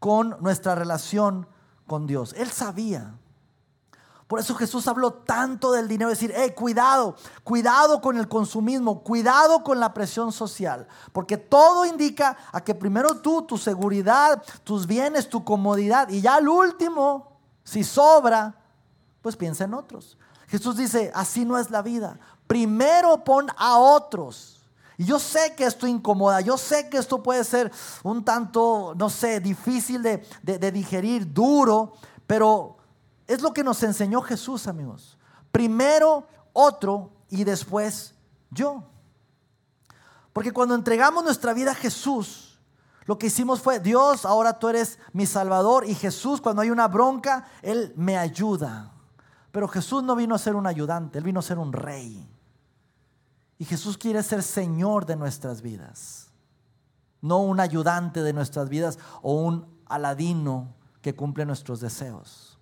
con 0.00 0.36
nuestra 0.40 0.74
relación 0.74 1.46
con 1.86 2.06
Dios. 2.06 2.34
Él 2.36 2.50
sabía. 2.50 3.14
Por 4.26 4.40
eso 4.40 4.54
Jesús 4.54 4.88
habló 4.88 5.12
tanto 5.12 5.72
del 5.72 5.86
dinero, 5.86 6.08
decir, 6.08 6.32
hey, 6.34 6.52
cuidado, 6.56 7.14
cuidado 7.42 8.00
con 8.00 8.16
el 8.16 8.26
consumismo, 8.26 9.02
cuidado 9.02 9.62
con 9.62 9.78
la 9.78 9.92
presión 9.92 10.32
social, 10.32 10.88
porque 11.12 11.36
todo 11.36 11.84
indica 11.84 12.36
a 12.50 12.62
que 12.62 12.74
primero 12.74 13.20
tú, 13.20 13.42
tu 13.42 13.58
seguridad, 13.58 14.42
tus 14.64 14.86
bienes, 14.86 15.28
tu 15.28 15.44
comodidad, 15.44 16.08
y 16.08 16.22
ya 16.22 16.36
al 16.36 16.48
último, 16.48 17.32
si 17.64 17.84
sobra, 17.84 18.54
pues 19.20 19.36
piensa 19.36 19.64
en 19.64 19.74
otros. 19.74 20.16
Jesús 20.48 20.76
dice, 20.76 21.10
así 21.14 21.44
no 21.44 21.58
es 21.58 21.70
la 21.70 21.82
vida. 21.82 22.18
Primero 22.46 23.24
pon 23.24 23.48
a 23.56 23.78
otros. 23.78 24.60
Y 24.96 25.04
yo 25.04 25.18
sé 25.18 25.54
que 25.56 25.64
esto 25.64 25.86
incomoda, 25.86 26.40
yo 26.40 26.56
sé 26.56 26.88
que 26.88 26.98
esto 26.98 27.22
puede 27.22 27.42
ser 27.44 27.72
un 28.04 28.24
tanto, 28.24 28.94
no 28.96 29.10
sé, 29.10 29.40
difícil 29.40 30.02
de, 30.02 30.26
de 30.42 30.70
digerir, 30.70 31.32
duro, 31.32 31.94
pero 32.26 32.76
es 33.26 33.42
lo 33.42 33.52
que 33.52 33.64
nos 33.64 33.82
enseñó 33.82 34.20
Jesús, 34.22 34.66
amigos. 34.66 35.18
Primero 35.50 36.26
otro 36.52 37.12
y 37.30 37.44
después 37.44 38.14
yo. 38.50 38.84
Porque 40.32 40.52
cuando 40.52 40.74
entregamos 40.74 41.24
nuestra 41.24 41.52
vida 41.52 41.72
a 41.72 41.76
Jesús, 41.76 42.58
lo 43.06 43.18
que 43.18 43.26
hicimos 43.26 43.60
fue, 43.60 43.80
Dios, 43.80 44.24
ahora 44.24 44.58
tú 44.58 44.68
eres 44.68 44.98
mi 45.12 45.26
Salvador 45.26 45.84
y 45.86 45.94
Jesús, 45.94 46.40
cuando 46.40 46.62
hay 46.62 46.70
una 46.70 46.88
bronca, 46.88 47.46
Él 47.62 47.92
me 47.96 48.16
ayuda. 48.16 48.92
Pero 49.52 49.68
Jesús 49.68 50.02
no 50.02 50.16
vino 50.16 50.34
a 50.34 50.38
ser 50.38 50.56
un 50.56 50.66
ayudante, 50.66 51.18
Él 51.18 51.24
vino 51.24 51.40
a 51.40 51.42
ser 51.42 51.58
un 51.58 51.72
rey. 51.72 52.28
Y 53.58 53.64
Jesús 53.64 53.96
quiere 53.96 54.22
ser 54.22 54.42
Señor 54.42 55.06
de 55.06 55.16
nuestras 55.16 55.62
vidas, 55.62 56.30
no 57.20 57.38
un 57.38 57.60
ayudante 57.60 58.22
de 58.22 58.32
nuestras 58.32 58.68
vidas 58.68 58.98
o 59.22 59.34
un 59.34 59.66
aladino 59.86 60.74
que 61.00 61.14
cumple 61.14 61.46
nuestros 61.46 61.80
deseos. 61.80 62.53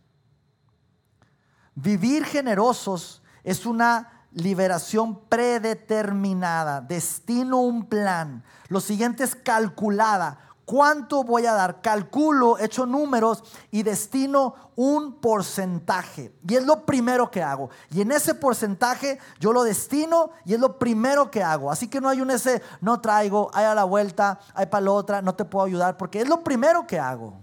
Vivir 1.75 2.25
generosos 2.25 3.23
es 3.45 3.67
una 3.67 4.27
liberación 4.33 5.21
predeterminada, 5.29 6.81
destino 6.81 7.61
un 7.61 7.87
plan. 7.87 8.43
Lo 8.69 8.81
siguiente 8.81 9.25
es 9.25 9.35
calculada. 9.35 10.39
¿Cuánto 10.65 11.25
voy 11.25 11.45
a 11.45 11.53
dar? 11.53 11.83
Calculo, 11.83 12.59
echo 12.59 12.87
números 12.87 13.43
y 13.71 13.83
destino 13.83 14.55
un 14.77 15.15
porcentaje. 15.21 16.33
Y 16.49 16.55
es 16.55 16.65
lo 16.65 16.87
primero 16.87 17.31
que 17.31 17.43
hago. 17.43 17.69
Y 17.91 18.01
en 18.01 18.13
ese 18.13 18.35
porcentaje 18.35 19.19
yo 19.41 19.53
lo 19.53 19.65
destino 19.65 20.31
y 20.45 20.55
es 20.55 20.61
lo 20.61 20.79
primero 20.79 21.31
que 21.31 21.43
hago. 21.43 21.71
Así 21.71 21.89
que 21.89 22.01
no 22.01 22.09
hay 22.09 22.21
un 22.21 22.31
ese, 22.31 22.63
no 22.81 23.01
traigo, 23.01 23.51
hay 23.53 23.65
a 23.65 23.75
la 23.75 23.85
vuelta, 23.85 24.39
hay 24.55 24.67
para 24.67 24.85
la 24.85 24.93
otra, 24.93 25.21
no 25.21 25.35
te 25.35 25.45
puedo 25.45 25.67
ayudar, 25.67 25.97
porque 25.97 26.21
es 26.21 26.29
lo 26.29 26.45
primero 26.45 26.87
que 26.87 26.99
hago. 26.99 27.35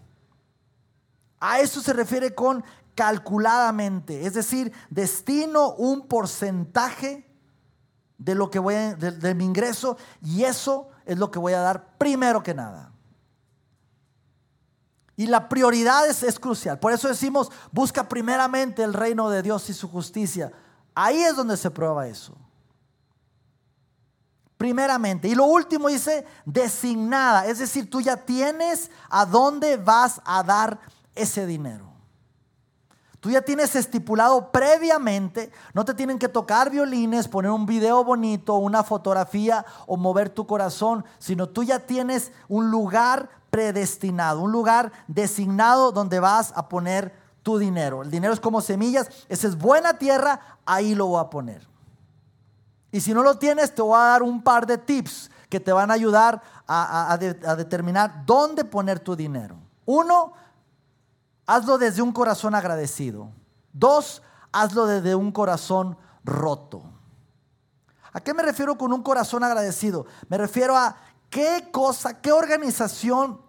A 1.41 1.59
eso 1.59 1.81
se 1.81 1.93
refiere 1.93 2.33
con 2.33 2.63
calculadamente, 2.99 4.25
es 4.25 4.33
decir, 4.33 4.73
destino 4.89 5.71
un 5.75 6.05
porcentaje 6.05 7.25
de 8.17 8.35
lo 8.35 8.51
que 8.51 8.59
voy 8.59 8.75
de, 8.75 9.33
mi 9.35 9.45
ingreso 9.45 9.95
y 10.21 10.43
eso 10.43 10.89
es 11.05 11.17
lo 11.17 11.31
que 11.31 11.39
voy 11.39 11.53
a 11.53 11.61
dar 11.61 11.97
primero 11.97 12.43
que 12.43 12.53
nada. 12.53 12.91
Y 15.15 15.27
la 15.27 15.47
prioridad 15.47 16.09
es, 16.09 16.23
es, 16.23 16.37
crucial. 16.37 16.77
Por 16.77 16.91
eso 16.91 17.07
decimos, 17.07 17.49
busca 17.71 18.09
primeramente 18.09 18.83
el 18.83 18.93
reino 18.93 19.29
de 19.29 19.43
Dios 19.43 19.69
y 19.69 19.73
su 19.73 19.89
justicia. 19.89 20.51
Ahí 20.93 21.19
es 21.19 21.37
donde 21.37 21.55
se 21.55 21.71
prueba 21.71 22.05
eso. 22.05 22.35
Primeramente. 24.57 25.29
Y 25.29 25.35
lo 25.35 25.45
último 25.45 25.87
dice, 25.87 26.25
designada. 26.43 27.45
Es 27.45 27.59
decir, 27.59 27.89
tú 27.89 28.01
ya 28.01 28.17
tienes 28.17 28.91
a 29.09 29.25
dónde 29.25 29.77
vas 29.77 30.19
a 30.25 30.43
dar 30.43 30.81
ese 31.15 31.45
dinero. 31.45 31.89
Tú 33.19 33.29
ya 33.29 33.41
tienes 33.41 33.75
estipulado 33.75 34.49
previamente, 34.49 35.51
no 35.73 35.83
te 35.83 35.93
tienen 35.93 36.19
que 36.19 36.29
tocar 36.29 36.69
violines, 36.69 37.27
poner 37.27 37.51
un 37.51 37.65
video 37.65 38.03
bonito, 38.03 38.55
una 38.55 38.81
fotografía 38.81 39.65
o 39.87 39.97
mover 39.97 40.29
tu 40.29 40.47
corazón, 40.47 41.03
sino 41.17 41.49
tú 41.49 41.63
ya 41.63 41.79
tienes 41.79 42.31
un 42.47 42.71
lugar 42.71 43.29
predestinado, 43.49 44.39
un 44.41 44.53
lugar 44.53 44.93
designado 45.07 45.91
donde 45.91 46.21
vas 46.21 46.53
a 46.55 46.69
poner 46.69 47.13
tu 47.43 47.57
dinero. 47.57 48.03
El 48.03 48.11
dinero 48.11 48.33
es 48.33 48.39
como 48.39 48.61
semillas, 48.61 49.09
esa 49.27 49.47
es 49.47 49.57
buena 49.57 49.97
tierra, 49.97 50.57
ahí 50.65 50.95
lo 50.95 51.07
voy 51.07 51.19
a 51.19 51.29
poner. 51.29 51.67
Y 52.89 53.01
si 53.01 53.13
no 53.13 53.21
lo 53.21 53.37
tienes, 53.37 53.75
te 53.75 53.81
voy 53.81 53.97
a 53.97 54.05
dar 54.05 54.23
un 54.23 54.41
par 54.41 54.65
de 54.65 54.77
tips 54.77 55.29
que 55.49 55.59
te 55.59 55.73
van 55.73 55.91
a 55.91 55.95
ayudar 55.95 56.41
a, 56.65 57.11
a 57.11 57.17
determinar 57.17 58.23
dónde 58.25 58.63
poner 58.63 58.99
tu 58.99 59.15
dinero. 59.15 59.57
Uno, 59.85 60.33
Hazlo 61.49 61.79
desde 61.79 62.03
un 62.03 62.11
corazón 62.11 62.53
agradecido. 62.53 63.31
Dos, 63.73 64.21
hazlo 64.51 64.85
desde 64.85 65.15
un 65.15 65.31
corazón 65.31 65.97
roto. 66.23 66.83
¿A 68.13 68.19
qué 68.19 68.35
me 68.35 68.43
refiero 68.43 68.77
con 68.77 68.93
un 68.93 69.01
corazón 69.01 69.43
agradecido? 69.43 70.05
Me 70.27 70.37
refiero 70.37 70.77
a 70.77 70.95
qué 71.31 71.69
cosa, 71.71 72.21
qué 72.21 72.31
organización 72.31 73.41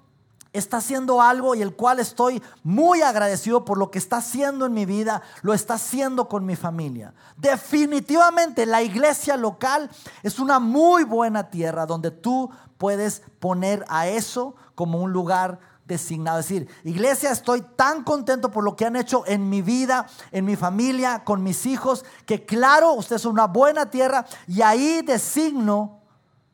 está 0.55 0.79
haciendo 0.79 1.21
algo 1.21 1.55
y 1.55 1.61
el 1.61 1.77
cual 1.77 2.01
estoy 2.01 2.43
muy 2.63 3.03
agradecido 3.03 3.67
por 3.67 3.77
lo 3.77 3.91
que 3.91 3.99
está 3.99 4.17
haciendo 4.17 4.65
en 4.65 4.73
mi 4.73 4.87
vida, 4.87 5.21
lo 5.43 5.53
está 5.53 5.75
haciendo 5.75 6.27
con 6.27 6.47
mi 6.47 6.57
familia. 6.57 7.13
Definitivamente 7.37 8.65
la 8.65 8.81
iglesia 8.81 9.37
local 9.37 9.91
es 10.23 10.39
una 10.39 10.59
muy 10.59 11.05
buena 11.05 11.51
tierra 11.51 11.85
donde 11.85 12.11
tú 12.11 12.51
puedes 12.79 13.21
poner 13.41 13.85
a 13.91 14.09
eso 14.09 14.55
como 14.75 15.03
un 15.03 15.13
lugar 15.13 15.61
designado. 15.91 16.39
Es 16.39 16.49
decir, 16.49 16.69
iglesia, 16.85 17.33
estoy 17.33 17.63
tan 17.77 18.05
contento 18.05 18.51
por 18.51 18.65
lo 18.65 18.77
que 18.77 18.87
han 18.87 18.97
hecho 18.97 19.25
en 19.27 19.51
mi 19.51 19.61
vida, 19.61 20.07
en 20.31 20.45
mi 20.45 20.57
familia, 20.57 21.25
con 21.25 21.43
mis 21.43 21.67
hijos, 21.67 22.05
que 22.25 22.47
claro, 22.47 22.93
usted 22.93 23.17
es 23.17 23.25
una 23.25 23.47
buena 23.47 23.91
tierra 23.91 24.25
y 24.47 24.63
ahí 24.63 25.03
designo 25.03 26.01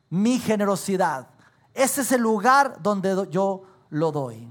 mi 0.08 0.38
generosidad. 0.38 1.28
Ese 1.74 2.00
es 2.00 2.12
el 2.12 2.22
lugar 2.22 2.78
donde 2.82 3.28
yo 3.30 3.62
lo 3.90 4.10
doy. 4.10 4.48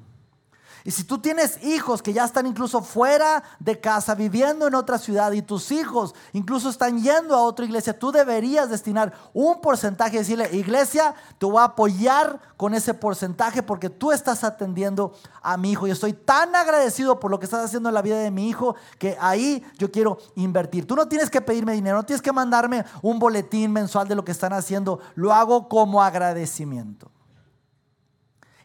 Y 0.88 0.92
si 0.92 1.04
tú 1.04 1.18
tienes 1.18 1.64
hijos 1.64 2.04
que 2.04 2.14
ya 2.14 2.24
están 2.24 2.46
incluso 2.46 2.80
fuera 2.84 3.44
de 3.60 3.80
casa, 3.80 4.14
viviendo 4.14 4.68
en 4.68 4.76
otra 4.76 5.00
ciudad, 5.00 5.32
y 5.32 5.42
tus 5.42 5.72
hijos 5.72 6.14
incluso 6.32 6.70
están 6.70 7.02
yendo 7.02 7.36
a 7.36 7.42
otra 7.42 7.66
iglesia, 7.66 7.98
tú 7.98 8.12
deberías 8.12 8.70
destinar 8.70 9.12
un 9.34 9.62
porcentaje 9.62 10.18
y 10.18 10.20
decirle, 10.20 10.56
iglesia, 10.56 11.16
te 11.40 11.48
voy 11.48 11.58
a 11.58 11.64
apoyar 11.64 12.40
con 12.56 12.76
ese 12.76 12.94
porcentaje 12.94 13.64
porque 13.64 13.90
tú 13.90 14.12
estás 14.12 14.44
atendiendo 14.44 15.16
a 15.42 15.58
mi 15.58 15.72
hijo. 15.72 15.88
Y 15.88 15.92
estoy 15.92 16.14
tan 16.14 16.56
agradecido 16.56 17.20
por 17.20 17.32
lo 17.32 17.40
que 17.40 17.46
estás 17.46 17.66
haciendo 17.66 17.90
en 17.90 17.96
la 17.96 18.04
vida 18.04 18.20
de 18.20 18.30
mi 18.30 18.48
hijo 18.48 18.76
que 19.00 19.18
ahí 19.20 19.66
yo 19.80 19.90
quiero 19.90 20.20
invertir. 20.36 20.86
Tú 20.86 20.96
no 20.96 21.08
tienes 21.08 21.32
que 21.32 21.42
pedirme 21.42 21.74
dinero, 21.74 21.98
no 21.98 22.06
tienes 22.06 22.22
que 22.22 22.32
mandarme 22.32 22.86
un 23.02 23.18
boletín 23.18 23.72
mensual 23.72 24.08
de 24.08 24.14
lo 24.14 24.24
que 24.24 24.34
están 24.34 24.54
haciendo. 24.54 25.00
Lo 25.16 25.34
hago 25.34 25.68
como 25.68 26.04
agradecimiento. 26.04 27.10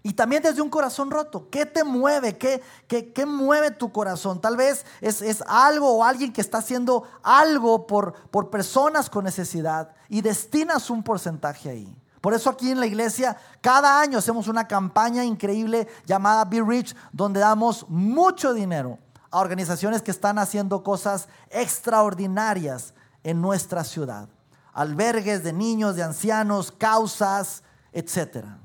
Y 0.03 0.15
también 0.15 0.43
desde 0.43 0.63
un 0.63 0.71
corazón 0.71 1.11
roto. 1.11 1.49
¿Qué 1.51 1.67
te 1.67 1.85
mueve? 1.85 2.39
¿Qué, 2.39 2.63
qué, 2.89 3.27
mueve 3.27 3.71
tu 3.71 3.93
corazón? 3.93 4.41
Tal 4.41 4.57
vez 4.57 4.87
es, 5.01 5.21
es, 5.21 5.43
algo 5.47 5.99
o 5.99 6.05
alguien 6.05 6.33
que 6.33 6.41
está 6.41 6.59
haciendo 6.59 7.05
algo 7.23 7.87
por, 7.87 8.15
por 8.31 8.49
personas 8.49 9.11
con 9.11 9.25
necesidad 9.25 9.91
y 10.09 10.23
destinas 10.23 10.89
un 10.89 11.03
porcentaje 11.03 11.69
ahí. 11.69 11.97
Por 12.23 12.33
eso 12.33 12.49
aquí 12.49 12.71
en 12.71 12.81
la 12.81 12.87
iglesia 12.87 13.37
cada 13.61 14.01
año 14.01 14.19
hacemos 14.19 14.49
una 14.49 14.67
campaña 14.67 15.25
increíble 15.25 15.87
llamada 16.07 16.47
Be 16.47 16.63
Rich, 16.63 16.97
donde 17.13 17.41
damos 17.41 17.87
mucho 17.89 18.55
dinero 18.55 18.99
a 19.31 19.39
organizaciones 19.39 20.01
que 20.01 20.11
están 20.11 20.39
haciendo 20.39 20.83
cosas 20.83 21.29
extraordinarias 21.51 22.95
en 23.23 23.43
nuestra 23.43 23.85
ciudad. 23.85 24.29
Albergues 24.73 25.45
de 25.45 25.53
niños, 25.53 25.97
de 25.97 26.03
ancianos, 26.03 26.73
causas, 26.73 27.63
etcétera 27.93 28.60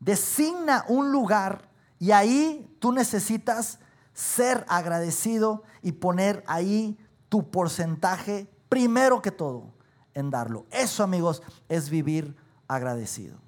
designa 0.00 0.84
un 0.88 1.12
lugar 1.12 1.68
y 1.98 2.10
ahí 2.10 2.74
tú 2.80 2.92
necesitas 2.92 3.78
ser 4.12 4.64
agradecido 4.68 5.62
y 5.82 5.92
poner 5.92 6.42
ahí 6.46 6.98
tu 7.28 7.50
porcentaje 7.50 8.50
primero 8.68 9.22
que 9.22 9.30
todo 9.30 9.72
en 10.14 10.30
darlo. 10.30 10.66
Eso 10.70 11.04
amigos 11.04 11.42
es 11.68 11.88
vivir 11.88 12.36
agradecido. 12.66 13.38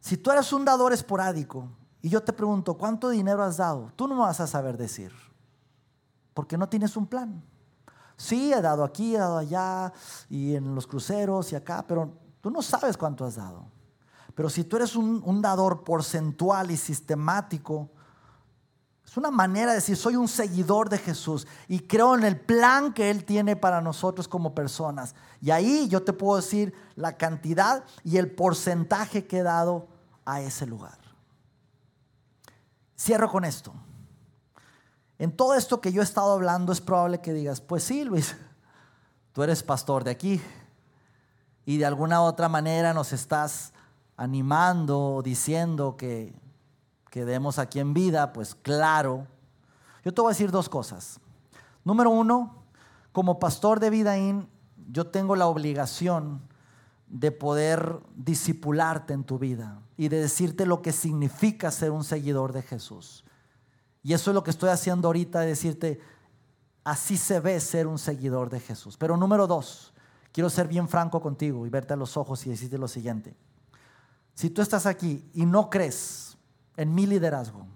Si 0.00 0.16
tú 0.16 0.30
eres 0.30 0.52
un 0.52 0.64
dador 0.64 0.92
esporádico 0.92 1.68
y 2.00 2.08
yo 2.08 2.22
te 2.22 2.32
pregunto, 2.32 2.74
¿cuánto 2.74 3.08
dinero 3.08 3.42
has 3.42 3.56
dado? 3.56 3.90
Tú 3.96 4.06
no 4.06 4.16
vas 4.18 4.40
a 4.40 4.46
saber 4.46 4.76
decir, 4.76 5.12
porque 6.34 6.56
no 6.56 6.68
tienes 6.68 6.96
un 6.96 7.06
plan. 7.06 7.42
Sí, 8.16 8.52
he 8.52 8.60
dado 8.60 8.84
aquí, 8.84 9.14
he 9.14 9.18
dado 9.18 9.38
allá, 9.38 9.92
y 10.28 10.54
en 10.54 10.74
los 10.74 10.86
cruceros 10.86 11.52
y 11.52 11.56
acá, 11.56 11.84
pero 11.86 12.16
tú 12.40 12.50
no 12.50 12.62
sabes 12.62 12.96
cuánto 12.96 13.24
has 13.24 13.36
dado. 13.36 13.66
Pero 14.38 14.48
si 14.50 14.62
tú 14.62 14.76
eres 14.76 14.94
un, 14.94 15.42
dador 15.42 15.82
porcentual 15.82 16.70
y 16.70 16.76
sistemático, 16.76 17.90
es 19.04 19.16
una 19.16 19.32
manera 19.32 19.72
de 19.72 19.78
decir, 19.78 19.96
soy 19.96 20.14
un 20.14 20.28
seguidor 20.28 20.88
de 20.88 20.98
Jesús 20.98 21.44
y 21.66 21.80
creo 21.80 22.14
en 22.14 22.22
el 22.22 22.38
plan 22.38 22.92
que 22.92 23.10
Él 23.10 23.24
tiene 23.24 23.56
para 23.56 23.80
nosotros 23.80 24.28
como 24.28 24.54
personas. 24.54 25.16
Y 25.40 25.50
ahí 25.50 25.88
yo 25.88 26.04
te 26.04 26.12
puedo 26.12 26.36
decir 26.36 26.72
la 26.94 27.16
cantidad 27.16 27.82
y 28.04 28.18
el 28.18 28.30
porcentaje 28.30 29.26
que 29.26 29.38
he 29.38 29.42
dado 29.42 29.88
a 30.24 30.40
ese 30.40 30.66
lugar. 30.66 31.00
Cierro 32.96 33.28
con 33.28 33.44
esto. 33.44 33.74
En 35.18 35.36
todo 35.36 35.54
esto 35.54 35.80
que 35.80 35.90
yo 35.90 36.00
he 36.00 36.04
estado 36.04 36.32
hablando 36.32 36.70
es 36.70 36.80
probable 36.80 37.20
que 37.20 37.32
digas, 37.32 37.60
pues 37.60 37.82
sí, 37.82 38.04
Luis, 38.04 38.36
tú 39.32 39.42
eres 39.42 39.64
pastor 39.64 40.04
de 40.04 40.12
aquí 40.12 40.40
y 41.66 41.78
de 41.78 41.86
alguna 41.86 42.20
otra 42.20 42.48
manera 42.48 42.94
nos 42.94 43.12
estás 43.12 43.72
animando, 44.18 45.22
diciendo 45.24 45.96
que 45.96 46.34
quedemos 47.10 47.58
aquí 47.58 47.78
en 47.78 47.94
vida, 47.94 48.32
pues 48.32 48.54
claro. 48.54 49.26
Yo 50.04 50.12
te 50.12 50.20
voy 50.20 50.30
a 50.30 50.34
decir 50.34 50.50
dos 50.50 50.68
cosas. 50.68 51.20
Número 51.84 52.10
uno, 52.10 52.64
como 53.12 53.38
pastor 53.38 53.78
de 53.80 53.90
Vidaín, 53.90 54.48
yo 54.90 55.06
tengo 55.06 55.36
la 55.36 55.46
obligación 55.46 56.42
de 57.06 57.30
poder 57.30 58.00
discipularte 58.16 59.14
en 59.14 59.24
tu 59.24 59.38
vida 59.38 59.80
y 59.96 60.08
de 60.08 60.20
decirte 60.20 60.66
lo 60.66 60.82
que 60.82 60.92
significa 60.92 61.70
ser 61.70 61.92
un 61.92 62.02
seguidor 62.04 62.52
de 62.52 62.62
Jesús. 62.62 63.24
Y 64.02 64.14
eso 64.14 64.32
es 64.32 64.34
lo 64.34 64.42
que 64.42 64.50
estoy 64.50 64.70
haciendo 64.70 65.08
ahorita, 65.08 65.40
de 65.40 65.46
decirte, 65.46 66.00
así 66.82 67.16
se 67.16 67.38
ve 67.38 67.60
ser 67.60 67.86
un 67.86 67.98
seguidor 67.98 68.50
de 68.50 68.58
Jesús. 68.58 68.96
Pero 68.96 69.16
número 69.16 69.46
dos, 69.46 69.94
quiero 70.32 70.50
ser 70.50 70.66
bien 70.66 70.88
franco 70.88 71.20
contigo 71.20 71.66
y 71.66 71.70
verte 71.70 71.94
a 71.94 71.96
los 71.96 72.16
ojos 72.16 72.44
y 72.46 72.50
decirte 72.50 72.78
lo 72.78 72.88
siguiente. 72.88 73.36
Si 74.38 74.50
tú 74.50 74.62
estás 74.62 74.86
aquí 74.86 75.28
y 75.34 75.44
no 75.44 75.68
crees 75.68 76.38
en 76.76 76.94
mi 76.94 77.06
liderazgo, 77.06 77.66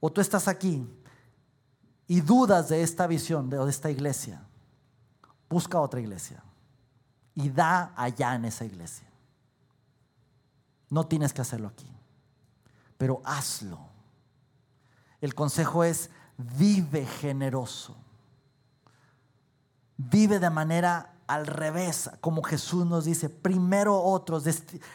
o 0.00 0.10
tú 0.10 0.22
estás 0.22 0.48
aquí 0.48 0.88
y 2.06 2.22
dudas 2.22 2.70
de 2.70 2.82
esta 2.82 3.06
visión, 3.06 3.50
de 3.50 3.68
esta 3.68 3.90
iglesia, 3.90 4.40
busca 5.50 5.78
otra 5.78 6.00
iglesia 6.00 6.42
y 7.34 7.50
da 7.50 7.92
allá 7.94 8.34
en 8.34 8.46
esa 8.46 8.64
iglesia. 8.64 9.06
No 10.88 11.04
tienes 11.06 11.34
que 11.34 11.42
hacerlo 11.42 11.68
aquí, 11.68 11.94
pero 12.96 13.20
hazlo. 13.22 13.80
El 15.20 15.34
consejo 15.34 15.84
es, 15.84 16.08
vive 16.38 17.04
generoso. 17.04 17.98
Vive 19.98 20.38
de 20.38 20.48
manera 20.48 21.09
al 21.30 21.46
revés, 21.46 22.10
como 22.20 22.42
Jesús 22.42 22.84
nos 22.84 23.04
dice, 23.04 23.28
primero 23.28 24.02
otros, 24.02 24.44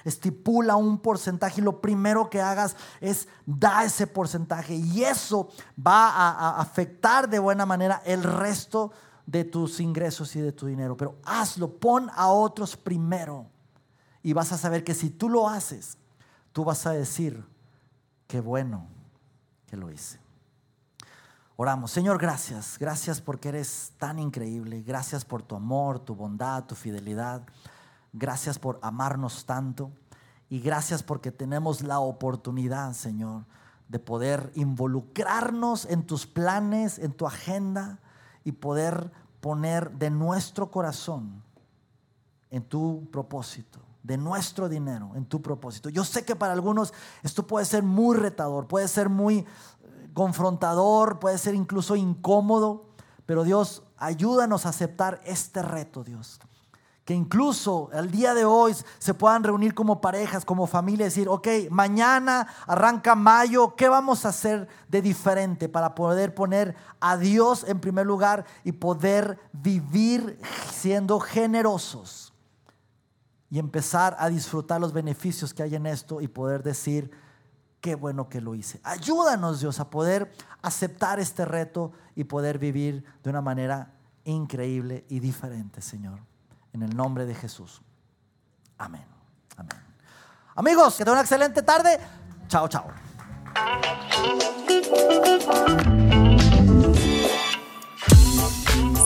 estipula 0.04 0.76
un 0.76 0.98
porcentaje 0.98 1.62
y 1.62 1.64
lo 1.64 1.80
primero 1.80 2.30
que 2.30 2.42
hagas 2.42 2.76
es 3.00 3.30
da 3.46 3.86
ese 3.86 4.06
porcentaje 4.06 4.76
y 4.76 5.06
eso 5.06 5.48
va 5.80 6.10
a, 6.10 6.60
afectar 6.60 7.30
de 7.30 7.40
buena 7.40 7.66
manera 7.66 8.02
el 8.06 8.22
resto 8.22 8.92
de 9.26 9.46
tus 9.46 9.80
ingresos 9.80 10.36
y 10.36 10.42
de 10.42 10.52
tu 10.52 10.66
dinero. 10.66 10.98
Pero 10.98 11.16
hazlo, 11.24 11.78
pon 11.78 12.12
a 12.14 12.28
otros 12.28 12.76
primero 12.76 13.46
y 14.22 14.34
vas 14.34 14.52
a 14.52 14.58
saber 14.58 14.84
que 14.84 14.94
si 14.94 15.12
tú 15.12 15.30
lo 15.30 15.48
haces, 15.48 15.98
tú 16.52 16.66
vas 16.66 16.86
a 16.86 16.92
decir, 16.92 17.46
qué 18.28 18.42
bueno 18.42 18.88
que 19.68 19.78
lo 19.78 19.90
hice. 19.90 20.25
Oramos, 21.58 21.92
Señor, 21.92 22.18
gracias, 22.18 22.78
gracias 22.78 23.22
porque 23.22 23.48
eres 23.48 23.94
tan 23.98 24.20
increíble, 24.20 24.82
gracias 24.82 25.24
por 25.24 25.42
tu 25.42 25.56
amor, 25.56 26.00
tu 26.00 26.14
bondad, 26.14 26.66
tu 26.66 26.76
fidelidad, 26.76 27.44
gracias 28.12 28.60
por 28.60 28.78
amarnos 28.82 29.46
tanto. 29.46 29.90
Y 30.50 30.60
gracias 30.60 31.02
porque 31.02 31.32
tenemos 31.32 31.82
la 31.82 32.00
oportunidad, 32.00 32.92
Señor, 32.92 33.46
de 33.88 34.00
poder 34.00 34.52
involucrarnos 34.56 35.86
en 35.86 36.06
tus 36.06 36.28
planes, 36.28 37.00
en 37.00 37.14
tu 37.14 37.26
agenda 37.26 38.00
y 38.44 38.52
poder 38.52 39.12
poner 39.40 39.92
de 39.92 40.10
nuestro 40.10 40.70
corazón 40.70 41.42
en 42.50 42.64
tu 42.64 43.08
propósito, 43.12 43.80
de 44.04 44.18
nuestro 44.18 44.68
dinero 44.68 45.14
en 45.16 45.26
tu 45.26 45.42
propósito. 45.42 45.90
Yo 45.90 46.04
sé 46.04 46.26
que 46.26 46.36
para 46.36 46.54
algunos 46.54 46.94
esto 47.24 47.48
puede 47.48 47.66
ser 47.66 47.82
muy 47.82 48.18
retador, 48.18 48.68
puede 48.68 48.88
ser 48.88 49.08
muy 49.08 49.46
confrontador, 50.16 51.20
puede 51.20 51.38
ser 51.38 51.54
incluso 51.54 51.96
incómodo, 51.96 52.86
pero 53.28 53.44
Dios, 53.44 53.84
ayúdanos 53.98 54.66
a 54.66 54.70
aceptar 54.70 55.22
este 55.26 55.62
reto, 55.62 56.04
Dios. 56.04 56.40
Que 57.04 57.14
incluso 57.14 57.90
el 57.94 58.10
día 58.10 58.34
de 58.34 58.46
hoy 58.46 58.76
se 58.98 59.14
puedan 59.14 59.44
reunir 59.44 59.76
como 59.76 60.02
parejas, 60.02 60.46
como 60.46 60.66
familia, 60.68 61.04
y 61.04 61.10
decir, 61.10 61.28
ok, 61.30 61.48
mañana 61.70 62.48
arranca 62.66 63.14
mayo, 63.14 63.76
¿qué 63.76 63.90
vamos 63.90 64.26
a 64.26 64.30
hacer 64.30 64.68
de 64.88 65.04
diferente 65.04 65.70
para 65.70 65.94
poder 65.94 66.34
poner 66.34 66.76
a 67.00 67.18
Dios 67.18 67.66
en 67.68 67.80
primer 67.80 68.08
lugar 68.08 68.46
y 68.64 68.72
poder 68.72 69.38
vivir 69.52 70.40
siendo 70.72 71.20
generosos? 71.20 72.34
Y 73.52 73.60
empezar 73.60 74.16
a 74.18 74.30
disfrutar 74.30 74.80
los 74.80 74.94
beneficios 74.94 75.54
que 75.54 75.62
hay 75.62 75.76
en 75.76 75.86
esto 75.86 76.22
y 76.22 76.28
poder 76.28 76.64
decir, 76.64 77.12
qué 77.86 77.94
bueno 77.94 78.30
que 78.30 78.42
lo 78.42 78.56
hice. 78.56 78.82
Ayúdanos, 78.84 79.60
Dios, 79.60 79.80
a 79.80 79.92
poder 79.92 80.34
aceptar 80.64 81.20
este 81.20 81.46
reto 81.46 81.92
y 82.16 82.24
poder 82.24 82.58
vivir 82.58 83.06
de 83.24 83.30
una 83.30 83.42
manera 83.42 83.94
increíble 84.24 85.06
y 85.08 85.20
diferente, 85.20 85.84
Señor. 85.84 86.18
En 86.74 86.82
el 86.82 86.98
nombre 86.98 87.28
de 87.28 87.36
Jesús. 87.36 87.84
Amén. 88.80 89.06
Amén. 89.56 89.78
Amigos, 90.56 90.96
que 90.96 91.04
tengan 91.04 91.20
una 91.20 91.22
excelente 91.22 91.62
tarde. 91.62 92.00
Chao, 92.48 92.68
chao. 92.68 92.88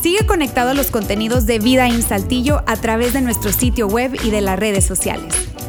Sigue 0.02 0.26
conectado 0.26 0.70
a 0.70 0.74
los 0.74 0.90
contenidos 0.90 1.46
de 1.46 1.60
Vida 1.60 1.88
en 1.88 2.02
Saltillo 2.02 2.64
a 2.66 2.78
través 2.78 3.12
de 3.12 3.20
nuestro 3.20 3.52
sitio 3.52 3.88
web 3.88 4.18
y 4.24 4.30
de 4.30 4.40
las 4.40 4.58
redes 4.58 4.86
sociales. 4.86 5.49